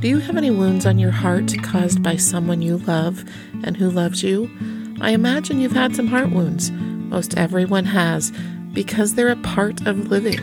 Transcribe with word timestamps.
Do 0.00 0.08
you 0.08 0.18
have 0.20 0.38
any 0.38 0.50
wounds 0.50 0.86
on 0.86 0.98
your 0.98 1.10
heart 1.10 1.52
caused 1.62 2.02
by 2.02 2.16
someone 2.16 2.62
you 2.62 2.78
love 2.78 3.22
and 3.62 3.76
who 3.76 3.90
loves 3.90 4.22
you? 4.22 4.50
I 4.98 5.10
imagine 5.10 5.60
you've 5.60 5.72
had 5.72 5.94
some 5.94 6.06
heart 6.06 6.30
wounds. 6.30 6.70
Most 6.70 7.36
everyone 7.36 7.84
has 7.84 8.32
because 8.72 9.14
they're 9.14 9.28
a 9.28 9.36
part 9.36 9.86
of 9.86 10.08
living. 10.10 10.40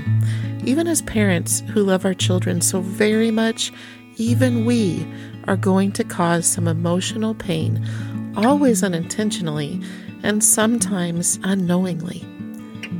Even 0.64 0.86
as 0.86 1.02
parents 1.02 1.62
who 1.74 1.82
love 1.82 2.06
our 2.06 2.14
children 2.14 2.62
so 2.62 2.82
very 2.82 3.32
much, 3.32 3.74
even 4.18 4.64
we 4.64 5.12
are 5.48 5.58
going 5.58 5.92
to 5.94 6.04
cause 6.04 6.46
some 6.46 6.68
emotional 6.68 7.34
pain, 7.34 7.84
always 8.38 8.84
unintentionally 8.84 9.82
and 10.22 10.44
sometimes 10.44 11.40
unknowingly. 11.44 12.20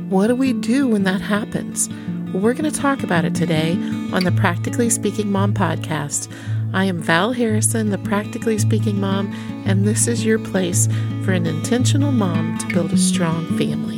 What 0.08 0.26
do 0.26 0.34
we 0.34 0.54
do 0.54 0.88
when 0.88 1.04
that 1.04 1.20
happens? 1.20 1.88
We're 2.34 2.52
going 2.52 2.70
to 2.70 2.78
talk 2.78 3.02
about 3.02 3.24
it 3.24 3.34
today 3.34 3.72
on 4.12 4.22
the 4.22 4.32
Practically 4.32 4.90
Speaking 4.90 5.32
Mom 5.32 5.54
podcast. 5.54 6.30
I 6.74 6.84
am 6.84 7.00
Val 7.00 7.32
Harrison, 7.32 7.88
the 7.88 7.96
Practically 7.96 8.58
Speaking 8.58 9.00
Mom, 9.00 9.32
and 9.64 9.88
this 9.88 10.06
is 10.06 10.26
your 10.26 10.38
place 10.38 10.88
for 11.24 11.32
an 11.32 11.46
intentional 11.46 12.12
mom 12.12 12.58
to 12.58 12.66
build 12.66 12.92
a 12.92 12.98
strong 12.98 13.46
family. 13.56 13.96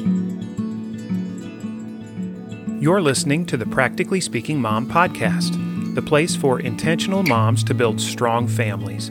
You're 2.81 3.03
listening 3.03 3.47
to 3.47 3.57
the 3.57 3.67
Practically 3.67 4.21
Speaking 4.21 4.61
Mom 4.61 4.89
podcast, 4.89 5.95
the 5.97 6.03
place 6.03 6.37
for 6.37 6.61
intentional 6.61 7.25
moms 7.25 7.65
to 7.65 7.75
build 7.75 8.01
strong 8.01 8.47
families. 8.47 9.11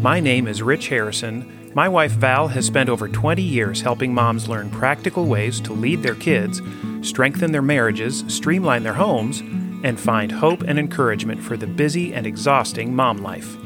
My 0.00 0.20
name 0.20 0.46
is 0.46 0.62
Rich 0.62 0.86
Harrison. 0.86 1.72
My 1.74 1.88
wife 1.88 2.12
Val 2.12 2.46
has 2.46 2.66
spent 2.66 2.88
over 2.88 3.08
20 3.08 3.42
years 3.42 3.80
helping 3.80 4.14
moms 4.14 4.48
learn 4.48 4.70
practical 4.70 5.26
ways 5.26 5.60
to 5.62 5.72
lead 5.72 6.04
their 6.04 6.14
kids 6.14 6.62
strengthen 7.02 7.52
their 7.52 7.62
marriages, 7.62 8.24
streamline 8.28 8.82
their 8.82 8.94
homes, 8.94 9.40
and 9.84 10.00
find 10.00 10.32
hope 10.32 10.62
and 10.62 10.78
encouragement 10.78 11.42
for 11.42 11.56
the 11.56 11.66
busy 11.66 12.14
and 12.14 12.26
exhausting 12.26 12.94
mom 12.94 13.18
life. 13.18 13.56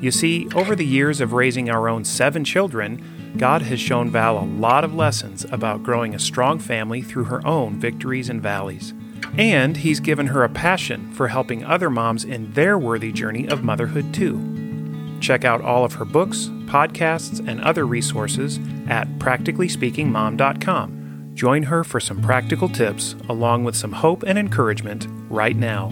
You 0.00 0.10
see, 0.10 0.48
over 0.54 0.76
the 0.76 0.84
years 0.84 1.20
of 1.20 1.32
raising 1.32 1.70
our 1.70 1.88
own 1.88 2.04
seven 2.04 2.44
children, 2.44 3.34
God 3.38 3.62
has 3.62 3.80
shown 3.80 4.10
Val 4.10 4.38
a 4.38 4.44
lot 4.44 4.84
of 4.84 4.94
lessons 4.94 5.44
about 5.50 5.82
growing 5.82 6.14
a 6.14 6.18
strong 6.18 6.58
family 6.58 7.00
through 7.02 7.24
her 7.24 7.44
own 7.46 7.80
victories 7.80 8.28
and 8.28 8.42
valleys. 8.42 8.92
And 9.36 9.78
He's 9.78 10.00
given 10.00 10.26
her 10.28 10.44
a 10.44 10.48
passion 10.48 11.10
for 11.12 11.28
helping 11.28 11.64
other 11.64 11.88
moms 11.90 12.24
in 12.24 12.52
their 12.52 12.78
worthy 12.78 13.12
journey 13.12 13.48
of 13.48 13.64
motherhood, 13.64 14.12
too. 14.12 15.18
Check 15.20 15.44
out 15.44 15.62
all 15.62 15.84
of 15.84 15.94
her 15.94 16.04
books, 16.04 16.50
podcasts, 16.66 17.38
and 17.48 17.60
other 17.62 17.86
resources 17.86 18.58
at 18.88 19.08
practicallyspeakingmom.com. 19.18 21.03
Join 21.34 21.64
her 21.64 21.82
for 21.82 21.98
some 21.98 22.22
practical 22.22 22.68
tips 22.68 23.16
along 23.28 23.64
with 23.64 23.74
some 23.74 23.92
hope 23.92 24.22
and 24.22 24.38
encouragement 24.38 25.08
right 25.28 25.56
now. 25.56 25.88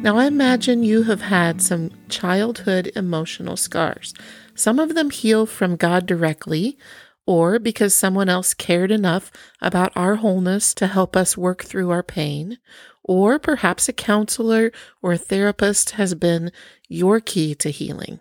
Now, 0.00 0.18
I 0.18 0.26
imagine 0.26 0.82
you 0.82 1.04
have 1.04 1.22
had 1.22 1.62
some 1.62 1.90
childhood 2.08 2.90
emotional 2.94 3.56
scars. 3.56 4.14
Some 4.54 4.78
of 4.78 4.94
them 4.94 5.10
heal 5.10 5.46
from 5.46 5.76
God 5.76 6.06
directly, 6.06 6.78
or 7.26 7.58
because 7.58 7.94
someone 7.94 8.28
else 8.28 8.54
cared 8.54 8.90
enough 8.90 9.30
about 9.60 9.92
our 9.96 10.16
wholeness 10.16 10.72
to 10.74 10.86
help 10.86 11.16
us 11.16 11.36
work 11.36 11.64
through 11.64 11.90
our 11.90 12.02
pain, 12.02 12.58
or 13.04 13.38
perhaps 13.38 13.88
a 13.88 13.92
counselor 13.92 14.72
or 15.02 15.12
a 15.12 15.18
therapist 15.18 15.90
has 15.90 16.14
been 16.14 16.50
your 16.88 17.20
key 17.20 17.54
to 17.56 17.70
healing. 17.70 18.20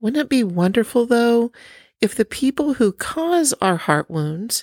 Wouldn't 0.00 0.20
it 0.20 0.28
be 0.28 0.44
wonderful, 0.44 1.06
though, 1.06 1.52
if 2.00 2.14
the 2.14 2.24
people 2.24 2.74
who 2.74 2.92
cause 2.92 3.54
our 3.60 3.76
heart 3.76 4.10
wounds 4.10 4.62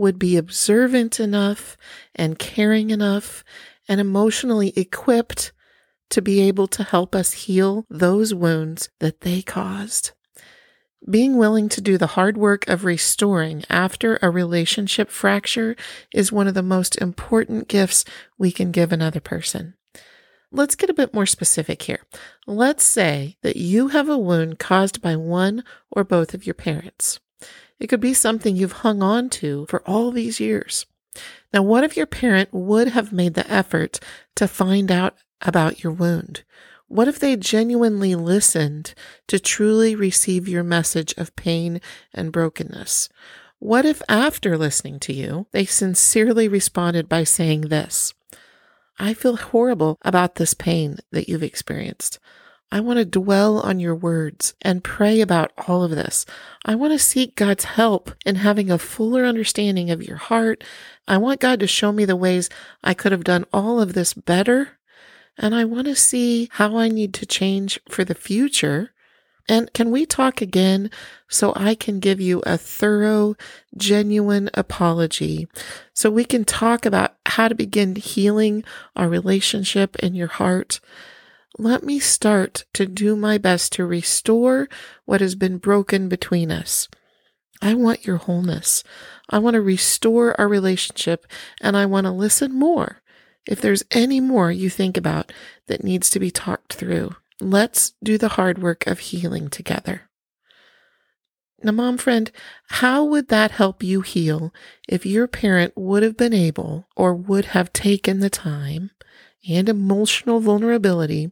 would 0.00 0.18
be 0.18 0.38
observant 0.38 1.20
enough 1.20 1.76
and 2.14 2.38
caring 2.38 2.88
enough 2.88 3.44
and 3.86 4.00
emotionally 4.00 4.72
equipped 4.74 5.52
to 6.08 6.22
be 6.22 6.40
able 6.40 6.66
to 6.66 6.82
help 6.82 7.14
us 7.14 7.32
heal 7.32 7.84
those 7.90 8.32
wounds 8.32 8.88
that 9.00 9.20
they 9.20 9.42
caused. 9.42 10.12
Being 11.08 11.36
willing 11.36 11.68
to 11.68 11.82
do 11.82 11.98
the 11.98 12.08
hard 12.08 12.38
work 12.38 12.66
of 12.66 12.84
restoring 12.84 13.62
after 13.68 14.18
a 14.22 14.30
relationship 14.30 15.10
fracture 15.10 15.76
is 16.14 16.32
one 16.32 16.48
of 16.48 16.54
the 16.54 16.62
most 16.62 16.96
important 16.96 17.68
gifts 17.68 18.06
we 18.38 18.50
can 18.50 18.70
give 18.70 18.92
another 18.92 19.20
person. 19.20 19.74
Let's 20.50 20.76
get 20.76 20.88
a 20.88 20.94
bit 20.94 21.12
more 21.12 21.26
specific 21.26 21.82
here. 21.82 22.00
Let's 22.46 22.84
say 22.84 23.36
that 23.42 23.56
you 23.56 23.88
have 23.88 24.08
a 24.08 24.18
wound 24.18 24.58
caused 24.58 25.02
by 25.02 25.14
one 25.16 25.62
or 25.90 26.04
both 26.04 26.32
of 26.32 26.46
your 26.46 26.54
parents. 26.54 27.20
It 27.80 27.88
could 27.88 28.00
be 28.00 28.14
something 28.14 28.54
you've 28.54 28.72
hung 28.72 29.02
on 29.02 29.30
to 29.30 29.66
for 29.68 29.82
all 29.88 30.10
these 30.10 30.38
years. 30.38 30.86
Now, 31.52 31.62
what 31.62 31.82
if 31.82 31.96
your 31.96 32.06
parent 32.06 32.50
would 32.52 32.88
have 32.88 33.12
made 33.12 33.34
the 33.34 33.50
effort 33.50 33.98
to 34.36 34.46
find 34.46 34.92
out 34.92 35.16
about 35.40 35.82
your 35.82 35.92
wound? 35.92 36.44
What 36.86 37.08
if 37.08 37.18
they 37.18 37.36
genuinely 37.36 38.14
listened 38.14 38.94
to 39.28 39.38
truly 39.38 39.94
receive 39.94 40.48
your 40.48 40.62
message 40.62 41.14
of 41.16 41.34
pain 41.36 41.80
and 42.12 42.32
brokenness? 42.32 43.08
What 43.58 43.84
if 43.84 44.02
after 44.08 44.56
listening 44.56 45.00
to 45.00 45.12
you, 45.12 45.46
they 45.52 45.64
sincerely 45.64 46.48
responded 46.48 47.08
by 47.08 47.24
saying 47.24 47.62
this? 47.62 48.14
I 48.98 49.14
feel 49.14 49.36
horrible 49.36 49.98
about 50.02 50.34
this 50.34 50.52
pain 50.52 50.98
that 51.10 51.28
you've 51.28 51.42
experienced. 51.42 52.18
I 52.72 52.78
want 52.78 52.98
to 52.98 53.04
dwell 53.04 53.58
on 53.60 53.80
your 53.80 53.96
words 53.96 54.54
and 54.62 54.84
pray 54.84 55.20
about 55.20 55.50
all 55.66 55.82
of 55.82 55.90
this. 55.90 56.24
I 56.64 56.76
want 56.76 56.92
to 56.92 57.00
seek 57.00 57.34
God's 57.34 57.64
help 57.64 58.12
in 58.24 58.36
having 58.36 58.70
a 58.70 58.78
fuller 58.78 59.24
understanding 59.24 59.90
of 59.90 60.06
your 60.06 60.18
heart. 60.18 60.62
I 61.08 61.16
want 61.16 61.40
God 61.40 61.58
to 61.60 61.66
show 61.66 61.90
me 61.90 62.04
the 62.04 62.14
ways 62.14 62.48
I 62.84 62.94
could 62.94 63.10
have 63.10 63.24
done 63.24 63.44
all 63.52 63.80
of 63.80 63.94
this 63.94 64.14
better. 64.14 64.78
And 65.36 65.52
I 65.52 65.64
want 65.64 65.86
to 65.88 65.96
see 65.96 66.48
how 66.52 66.76
I 66.76 66.88
need 66.88 67.12
to 67.14 67.26
change 67.26 67.80
for 67.88 68.04
the 68.04 68.14
future. 68.14 68.92
And 69.48 69.72
can 69.72 69.90
we 69.90 70.06
talk 70.06 70.40
again 70.40 70.92
so 71.28 71.52
I 71.56 71.74
can 71.74 71.98
give 71.98 72.20
you 72.20 72.40
a 72.46 72.56
thorough, 72.56 73.34
genuine 73.76 74.48
apology 74.54 75.48
so 75.92 76.08
we 76.08 76.24
can 76.24 76.44
talk 76.44 76.86
about 76.86 77.16
how 77.26 77.48
to 77.48 77.54
begin 77.56 77.96
healing 77.96 78.62
our 78.94 79.08
relationship 79.08 79.96
in 79.96 80.14
your 80.14 80.28
heart? 80.28 80.78
Let 81.58 81.82
me 81.82 81.98
start 81.98 82.64
to 82.74 82.86
do 82.86 83.16
my 83.16 83.38
best 83.38 83.72
to 83.72 83.84
restore 83.84 84.68
what 85.04 85.20
has 85.20 85.34
been 85.34 85.58
broken 85.58 86.08
between 86.08 86.50
us. 86.50 86.88
I 87.62 87.74
want 87.74 88.06
your 88.06 88.16
wholeness. 88.16 88.82
I 89.28 89.38
want 89.38 89.54
to 89.54 89.60
restore 89.60 90.38
our 90.40 90.48
relationship 90.48 91.26
and 91.60 91.76
I 91.76 91.86
want 91.86 92.06
to 92.06 92.12
listen 92.12 92.58
more. 92.58 93.02
If 93.46 93.60
there's 93.60 93.84
any 93.90 94.20
more 94.20 94.50
you 94.52 94.70
think 94.70 94.96
about 94.96 95.32
that 95.66 95.84
needs 95.84 96.08
to 96.10 96.20
be 96.20 96.30
talked 96.30 96.74
through, 96.74 97.16
let's 97.40 97.94
do 98.02 98.16
the 98.16 98.28
hard 98.28 98.62
work 98.62 98.86
of 98.86 98.98
healing 99.00 99.50
together. 99.50 100.10
Now, 101.62 101.72
mom 101.72 101.98
friend, 101.98 102.30
how 102.68 103.04
would 103.04 103.28
that 103.28 103.50
help 103.50 103.82
you 103.82 104.00
heal 104.00 104.54
if 104.88 105.04
your 105.04 105.26
parent 105.26 105.74
would 105.76 106.02
have 106.02 106.16
been 106.16 106.32
able 106.32 106.86
or 106.96 107.14
would 107.14 107.46
have 107.46 107.72
taken 107.72 108.20
the 108.20 108.30
time 108.30 108.92
and 109.48 109.68
emotional 109.68 110.40
vulnerability 110.40 111.30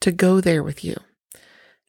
to 0.00 0.12
go 0.12 0.40
there 0.40 0.62
with 0.62 0.84
you. 0.84 0.96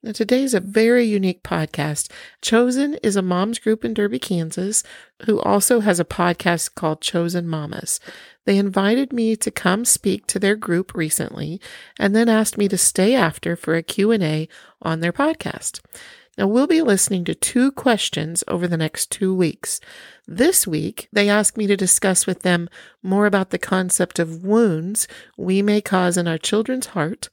Now, 0.04 0.14
today's 0.14 0.56
a 0.56 0.60
very 0.60 1.06
unique 1.06 1.44
podcast. 1.44 2.10
Chosen 2.42 2.96
is 3.04 3.16
a 3.16 3.22
mom's 3.22 3.60
group 3.60 3.86
in 3.86 3.94
Derby, 3.94 4.18
Kansas, 4.18 4.84
who 5.26 5.40
also 5.40 5.82
has 5.82 6.00
a 6.00 6.06
podcast 6.06 6.74
called 6.74 7.02
Chosen 7.02 7.48
Mamas. 7.48 8.00
They 8.46 8.58
invited 8.58 9.14
me 9.14 9.36
to 9.36 9.52
come 9.52 9.86
speak 9.86 10.26
to 10.28 10.40
their 10.40 10.56
group 10.56 10.96
recently 10.96 11.62
and 12.00 12.16
then 12.16 12.30
asked 12.30 12.58
me 12.58 12.68
to 12.70 12.80
stay 12.80 13.14
after 13.14 13.56
for 13.56 13.76
a 13.76 13.84
Q&A 13.84 14.50
on 14.82 15.02
their 15.02 15.14
podcast. 15.14 15.82
Now, 16.38 16.48
we'll 16.48 16.68
be 16.68 16.82
listening 16.82 17.26
to 17.26 17.36
two 17.36 17.74
questions 17.74 18.42
over 18.48 18.66
the 18.66 18.78
next 18.78 19.12
two 19.12 19.36
weeks. 19.36 19.82
This 20.26 20.66
week, 20.66 21.10
they 21.12 21.28
asked 21.28 21.58
me 21.58 21.68
to 21.68 21.76
discuss 21.76 22.26
with 22.26 22.42
them 22.42 22.70
more 23.04 23.26
about 23.26 23.50
the 23.50 23.60
concept 23.60 24.18
of 24.18 24.46
wounds 24.46 25.10
we 25.38 25.62
may 25.62 25.82
cause 25.82 26.16
in 26.16 26.30
our 26.30 26.38
children's 26.38 26.88
heart 26.88 27.28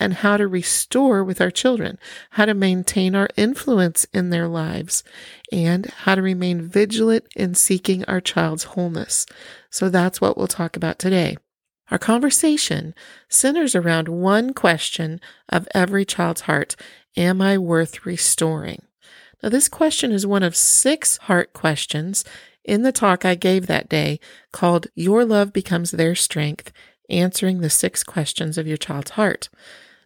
and 0.00 0.14
how 0.14 0.36
to 0.36 0.48
restore 0.48 1.22
with 1.22 1.40
our 1.40 1.50
children, 1.52 1.96
how 2.30 2.44
to 2.44 2.54
maintain 2.54 3.14
our 3.14 3.28
influence 3.36 4.04
in 4.12 4.30
their 4.30 4.48
lives, 4.48 5.04
and 5.52 5.86
how 5.86 6.16
to 6.16 6.22
remain 6.22 6.60
vigilant 6.60 7.26
in 7.36 7.54
seeking 7.54 8.04
our 8.06 8.20
child's 8.20 8.64
wholeness. 8.64 9.26
So 9.70 9.88
that's 9.88 10.20
what 10.20 10.36
we'll 10.36 10.48
talk 10.48 10.76
about 10.76 10.98
today. 10.98 11.36
Our 11.90 11.98
conversation 11.98 12.94
centers 13.28 13.74
around 13.74 14.08
one 14.08 14.54
question 14.54 15.20
of 15.48 15.66
every 15.74 16.04
child's 16.04 16.42
heart 16.42 16.76
Am 17.16 17.42
I 17.42 17.58
worth 17.58 18.06
restoring? 18.06 18.82
Now, 19.42 19.48
this 19.48 19.68
question 19.68 20.12
is 20.12 20.26
one 20.26 20.42
of 20.42 20.54
six 20.54 21.16
heart 21.18 21.52
questions 21.52 22.24
in 22.64 22.82
the 22.82 22.92
talk 22.92 23.24
I 23.24 23.34
gave 23.34 23.66
that 23.66 23.88
day 23.88 24.20
called 24.52 24.86
Your 24.94 25.24
Love 25.24 25.52
Becomes 25.52 25.92
Their 25.92 26.14
Strength 26.14 26.72
Answering 27.08 27.60
the 27.60 27.70
Six 27.70 28.04
Questions 28.04 28.58
of 28.58 28.66
Your 28.66 28.76
Child's 28.76 29.12
Heart. 29.12 29.48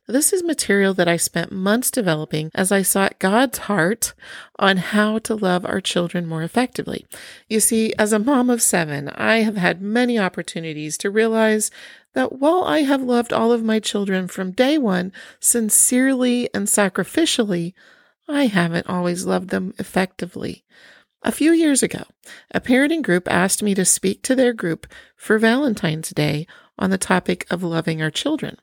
This 0.06 0.34
is 0.34 0.42
material 0.42 0.92
that 0.94 1.08
I 1.08 1.16
spent 1.16 1.50
months 1.50 1.90
developing 1.90 2.50
as 2.54 2.70
I 2.70 2.82
sought 2.82 3.18
God's 3.18 3.58
heart 3.58 4.12
on 4.58 4.76
how 4.76 5.18
to 5.20 5.34
love 5.34 5.64
our 5.64 5.80
children 5.80 6.26
more 6.26 6.42
effectively. 6.42 7.06
You 7.48 7.58
see, 7.58 7.94
as 7.98 8.12
a 8.12 8.18
mom 8.18 8.50
of 8.50 8.60
seven, 8.60 9.08
I 9.08 9.38
have 9.38 9.56
had 9.56 9.80
many 9.80 10.18
opportunities 10.18 10.98
to 10.98 11.10
realize 11.10 11.70
that 12.14 12.38
while 12.38 12.64
I 12.64 12.80
have 12.80 13.02
loved 13.02 13.32
all 13.32 13.52
of 13.52 13.62
my 13.62 13.78
children 13.78 14.26
from 14.28 14.52
day 14.52 14.78
one, 14.78 15.12
sincerely 15.38 16.48
and 16.54 16.66
sacrificially, 16.66 17.74
I 18.28 18.46
haven't 18.46 18.88
always 18.88 19.26
loved 19.26 19.50
them 19.50 19.74
effectively. 19.78 20.64
A 21.22 21.32
few 21.32 21.52
years 21.52 21.82
ago, 21.82 22.04
a 22.50 22.60
parenting 22.60 23.02
group 23.02 23.30
asked 23.30 23.62
me 23.62 23.74
to 23.74 23.84
speak 23.84 24.22
to 24.22 24.34
their 24.34 24.52
group 24.52 24.86
for 25.16 25.38
Valentine's 25.38 26.10
Day 26.10 26.46
on 26.78 26.90
the 26.90 26.98
topic 26.98 27.46
of 27.50 27.62
loving 27.62 28.02
our 28.02 28.10
children. 28.10 28.58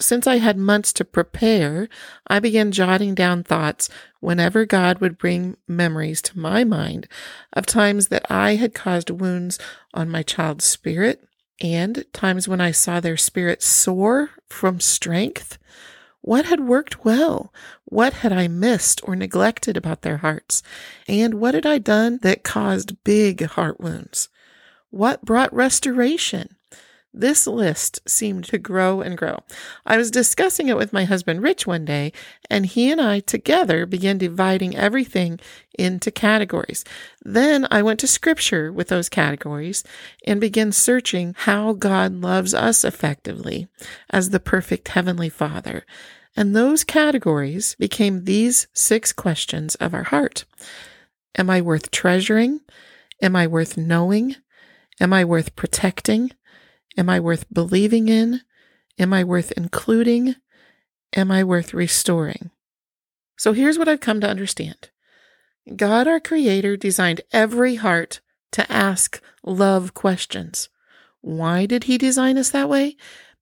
Since 0.00 0.26
I 0.26 0.36
had 0.36 0.56
months 0.56 0.92
to 0.94 1.04
prepare, 1.04 1.88
I 2.26 2.38
began 2.38 2.70
jotting 2.70 3.14
down 3.14 3.42
thoughts 3.42 3.88
whenever 4.20 4.64
God 4.64 5.00
would 5.00 5.18
bring 5.18 5.56
memories 5.66 6.22
to 6.22 6.38
my 6.38 6.64
mind 6.64 7.08
of 7.52 7.66
times 7.66 8.08
that 8.08 8.24
I 8.30 8.54
had 8.54 8.74
caused 8.74 9.10
wounds 9.10 9.58
on 9.92 10.08
my 10.08 10.22
child's 10.22 10.64
spirit 10.64 11.27
and 11.60 12.04
times 12.12 12.48
when 12.48 12.60
I 12.60 12.70
saw 12.70 13.00
their 13.00 13.16
spirit 13.16 13.62
soar 13.62 14.30
from 14.48 14.80
strength. 14.80 15.58
What 16.20 16.46
had 16.46 16.60
worked 16.60 17.04
well? 17.04 17.52
What 17.84 18.12
had 18.12 18.32
I 18.32 18.48
missed 18.48 19.00
or 19.04 19.16
neglected 19.16 19.76
about 19.76 20.02
their 20.02 20.18
hearts? 20.18 20.62
And 21.06 21.34
what 21.34 21.54
had 21.54 21.64
I 21.66 21.78
done 21.78 22.18
that 22.22 22.44
caused 22.44 23.02
big 23.04 23.44
heart 23.46 23.80
wounds? 23.80 24.28
What 24.90 25.24
brought 25.24 25.52
restoration? 25.54 26.56
This 27.18 27.48
list 27.48 27.98
seemed 28.08 28.44
to 28.44 28.58
grow 28.58 29.00
and 29.00 29.18
grow. 29.18 29.40
I 29.84 29.96
was 29.96 30.08
discussing 30.08 30.68
it 30.68 30.76
with 30.76 30.92
my 30.92 31.02
husband 31.02 31.42
Rich 31.42 31.66
one 31.66 31.84
day, 31.84 32.12
and 32.48 32.64
he 32.64 32.92
and 32.92 33.00
I 33.00 33.18
together 33.18 33.86
began 33.86 34.18
dividing 34.18 34.76
everything 34.76 35.40
into 35.76 36.12
categories. 36.12 36.84
Then 37.24 37.66
I 37.72 37.82
went 37.82 37.98
to 38.00 38.06
scripture 38.06 38.72
with 38.72 38.86
those 38.86 39.08
categories 39.08 39.82
and 40.28 40.40
began 40.40 40.70
searching 40.70 41.34
how 41.36 41.72
God 41.72 42.12
loves 42.12 42.54
us 42.54 42.84
effectively 42.84 43.66
as 44.10 44.30
the 44.30 44.38
perfect 44.38 44.86
Heavenly 44.86 45.28
Father. 45.28 45.84
And 46.36 46.54
those 46.54 46.84
categories 46.84 47.74
became 47.80 48.26
these 48.26 48.68
six 48.72 49.12
questions 49.12 49.74
of 49.74 49.92
our 49.92 50.04
heart 50.04 50.44
Am 51.36 51.50
I 51.50 51.62
worth 51.62 51.90
treasuring? 51.90 52.60
Am 53.20 53.34
I 53.34 53.48
worth 53.48 53.76
knowing? 53.76 54.36
Am 55.00 55.12
I 55.12 55.24
worth 55.24 55.56
protecting? 55.56 56.30
Am 56.96 57.08
I 57.08 57.20
worth 57.20 57.52
believing 57.52 58.08
in? 58.08 58.40
Am 58.98 59.12
I 59.12 59.24
worth 59.24 59.52
including? 59.52 60.34
Am 61.14 61.30
I 61.30 61.44
worth 61.44 61.72
restoring? 61.72 62.50
So 63.36 63.52
here's 63.52 63.78
what 63.78 63.88
I've 63.88 64.00
come 64.00 64.20
to 64.20 64.28
understand 64.28 64.90
God, 65.76 66.08
our 66.08 66.20
Creator, 66.20 66.76
designed 66.76 67.20
every 67.32 67.76
heart 67.76 68.20
to 68.52 68.70
ask 68.70 69.22
love 69.44 69.94
questions. 69.94 70.68
Why 71.20 71.66
did 71.66 71.84
He 71.84 71.98
design 71.98 72.38
us 72.38 72.50
that 72.50 72.68
way? 72.68 72.96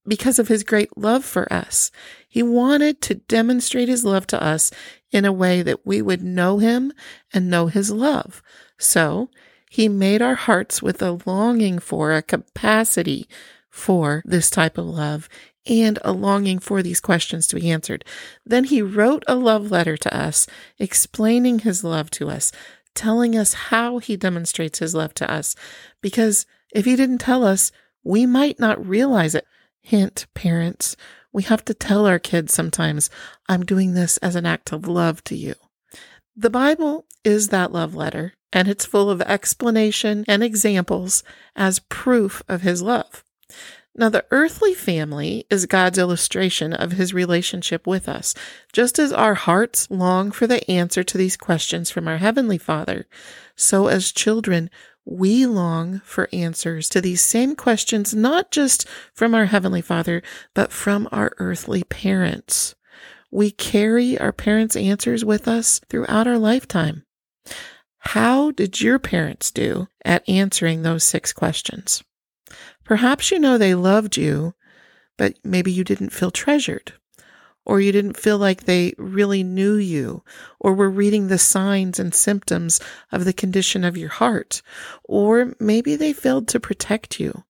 Because 0.07 0.39
of 0.39 0.49
His 0.49 0.63
great 0.63 0.97
love 0.97 1.25
for 1.25 1.51
us. 1.53 1.91
He 2.29 2.43
wanted 2.43 3.01
to 3.03 3.15
demonstrate 3.15 3.89
His 3.89 4.05
love 4.05 4.27
to 4.29 4.43
us 4.43 4.71
in 5.11 5.25
a 5.25 5.33
way 5.33 5.63
that 5.63 5.87
we 5.87 6.03
would 6.03 6.23
know 6.23 6.59
Him 6.59 6.93
and 7.33 7.51
know 7.51 7.69
His 7.69 7.91
love. 7.91 8.43
So 8.79 9.31
he 9.77 9.91
made 9.91 10.23
our 10.23 10.37
hearts 10.37 10.81
with 10.81 11.03
a 11.03 11.21
longing 11.27 11.79
for, 11.79 12.15
a 12.15 12.23
capacity 12.23 13.29
for 13.69 14.23
this 14.25 14.49
type 14.49 14.79
of 14.79 14.87
love, 14.87 15.29
and 15.67 15.99
a 16.03 16.13
longing 16.13 16.59
for 16.59 16.83
these 16.83 16.99
questions 16.99 17.47
to 17.47 17.57
be 17.57 17.71
answered. 17.71 18.03
Then 18.43 18.65
he 18.65 18.81
wrote 18.81 19.23
a 19.29 19.35
love 19.35 19.71
letter 19.71 19.99
to 19.99 20.17
us, 20.17 20.47
explaining 20.79 21.59
his 21.59 21.85
love 21.85 22.11
to 22.13 22.31
us, 22.31 22.53
telling 22.95 23.37
us 23.37 23.53
how 23.69 23.99
he 23.99 24.17
demonstrates 24.17 24.79
his 24.79 24.95
love 24.95 25.13
to 25.13 25.31
us. 25.31 25.55
Because 26.01 26.47
if 26.75 26.87
he 26.87 26.97
didn't 26.97 27.19
tell 27.19 27.45
us, 27.45 27.71
we 28.03 28.25
might 28.25 28.59
not 28.59 28.89
realize 28.89 29.35
it. 29.35 29.45
Hint, 29.83 30.27
parents, 30.33 30.97
we 31.35 31.43
have 31.43 31.63
to 31.67 31.75
tell 31.75 32.07
our 32.07 32.19
kids 32.19 32.55
sometimes, 32.55 33.11
I'm 33.47 33.63
doing 33.63 33.93
this 33.93 34.17
as 34.19 34.37
an 34.37 34.47
act 34.47 34.73
of 34.73 34.89
love 34.89 35.23
to 35.25 35.37
you. 35.37 35.55
The 36.39 36.51
Bible 36.51 37.07
is 37.25 37.49
that 37.49 37.73
love 37.73 37.95
letter, 37.95 38.35
and 38.53 38.69
it's 38.69 38.85
full 38.85 39.09
of 39.09 39.23
explanation 39.23 40.23
and 40.29 40.43
examples 40.43 41.25
as 41.57 41.79
proof 41.79 42.43
of 42.47 42.61
his 42.61 42.83
love. 42.83 43.25
Now, 43.95 44.11
the 44.11 44.27
earthly 44.31 44.75
family 44.75 45.47
is 45.49 45.65
God's 45.65 45.97
illustration 45.97 46.75
of 46.75 46.93
his 46.93 47.15
relationship 47.15 47.87
with 47.87 48.07
us. 48.07 48.35
Just 48.71 48.99
as 48.99 49.15
our 49.15 49.33
hearts 49.33 49.91
long 49.91 50.31
for 50.31 50.47
the 50.47 50.71
answer 50.71 51.03
to 51.03 51.17
these 51.17 51.39
questions 51.39 51.91
from 51.91 52.07
our 52.07 52.19
Heavenly 52.19 52.59
Father, 52.59 53.07
so 53.57 53.87
as 53.87 54.13
children, 54.13 54.69
we 55.07 55.47
long 55.47 56.01
for 56.05 56.29
answers 56.35 56.91
to 56.91 57.01
these 57.01 57.23
same 57.23 57.57
questions, 57.57 58.15
not 58.15 58.51
just 58.51 58.87
from 59.15 59.35
our 59.35 59.47
Heavenly 59.47 59.81
Father, 59.81 60.23
but 60.53 60.71
from 60.71 61.09
our 61.11 61.33
earthly 61.39 61.83
parents. 61.85 62.76
We 63.37 63.51
carry 63.51 64.19
our 64.19 64.33
parents' 64.33 64.77
answers 64.77 65.23
with 65.23 65.47
us 65.47 65.79
throughout 65.91 66.27
our 66.27 66.39
lifetime. 66.39 67.05
How 67.99 68.51
did 68.51 68.81
your 68.81 68.99
parents 68.99 69.51
do 69.51 69.89
at 70.03 70.27
answering 70.27 70.81
those 70.81 71.05
six 71.05 71.35
questions? 71.35 72.03
Perhaps 72.83 73.31
you 73.31 73.39
know 73.39 73.59
they 73.59 73.75
loved 73.75 74.17
you, 74.17 74.55
but 75.19 75.35
maybe 75.45 75.71
you 75.71 75.85
didn't 75.85 76.15
feel 76.15 76.31
treasured, 76.31 76.95
or 77.67 77.79
you 77.79 77.93
didn't 77.93 78.17
feel 78.17 78.39
like 78.39 78.65
they 78.65 78.95
really 78.97 79.43
knew 79.43 79.75
you, 79.75 80.25
or 80.59 80.73
were 80.73 80.89
reading 80.89 81.29
the 81.29 81.37
signs 81.37 81.99
and 81.99 82.15
symptoms 82.15 82.81
of 83.13 83.27
the 83.27 83.35
condition 83.35 83.85
of 83.85 83.99
your 83.99 84.09
heart, 84.09 84.63
or 85.05 85.53
maybe 85.61 85.95
they 85.95 86.15
failed 86.15 86.49
to 86.49 86.59
protect 86.59 87.21
you. 87.21 87.45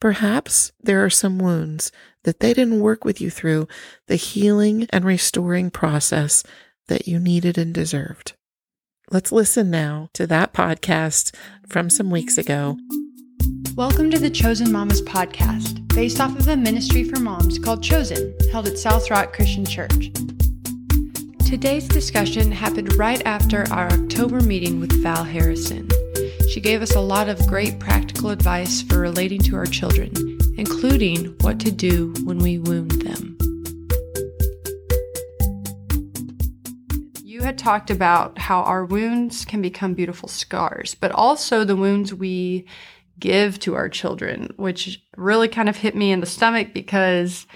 Perhaps 0.00 0.72
there 0.82 1.04
are 1.04 1.10
some 1.10 1.38
wounds 1.38 1.92
that 2.24 2.40
they 2.40 2.54
didn't 2.54 2.80
work 2.80 3.04
with 3.04 3.20
you 3.20 3.28
through 3.28 3.68
the 4.06 4.16
healing 4.16 4.86
and 4.94 5.04
restoring 5.04 5.70
process 5.70 6.42
that 6.88 7.06
you 7.06 7.18
needed 7.18 7.58
and 7.58 7.74
deserved. 7.74 8.32
Let's 9.10 9.30
listen 9.30 9.70
now 9.70 10.08
to 10.14 10.26
that 10.26 10.54
podcast 10.54 11.34
from 11.68 11.90
some 11.90 12.10
weeks 12.10 12.38
ago. 12.38 12.78
Welcome 13.76 14.10
to 14.12 14.18
the 14.18 14.30
Chosen 14.30 14.72
Mamas 14.72 15.02
podcast, 15.02 15.86
based 15.88 16.18
off 16.18 16.34
of 16.38 16.48
a 16.48 16.56
ministry 16.56 17.04
for 17.04 17.20
moms 17.20 17.58
called 17.58 17.82
Chosen, 17.82 18.34
held 18.50 18.68
at 18.68 18.78
South 18.78 19.10
Rock 19.10 19.34
Christian 19.34 19.66
Church. 19.66 20.10
Today's 21.46 21.86
discussion 21.86 22.50
happened 22.50 22.94
right 22.94 23.20
after 23.26 23.70
our 23.70 23.88
October 23.88 24.40
meeting 24.40 24.80
with 24.80 25.02
Val 25.02 25.24
Harrison. 25.24 25.90
She 26.50 26.60
gave 26.60 26.82
us 26.82 26.96
a 26.96 27.00
lot 27.00 27.28
of 27.28 27.46
great 27.46 27.78
practical 27.78 28.30
advice 28.30 28.82
for 28.82 28.98
relating 28.98 29.40
to 29.42 29.54
our 29.54 29.66
children, 29.66 30.12
including 30.56 31.36
what 31.42 31.60
to 31.60 31.70
do 31.70 32.12
when 32.24 32.38
we 32.38 32.58
wound 32.58 32.90
them. 32.90 33.38
You 37.22 37.42
had 37.42 37.56
talked 37.56 37.88
about 37.88 38.36
how 38.36 38.62
our 38.62 38.84
wounds 38.84 39.44
can 39.44 39.62
become 39.62 39.94
beautiful 39.94 40.28
scars, 40.28 40.96
but 40.96 41.12
also 41.12 41.62
the 41.62 41.76
wounds 41.76 42.12
we 42.12 42.66
give 43.20 43.60
to 43.60 43.76
our 43.76 43.88
children, 43.88 44.52
which 44.56 45.00
really 45.16 45.46
kind 45.46 45.68
of 45.68 45.76
hit 45.76 45.94
me 45.94 46.10
in 46.10 46.18
the 46.18 46.26
stomach 46.26 46.74
because 46.74 47.46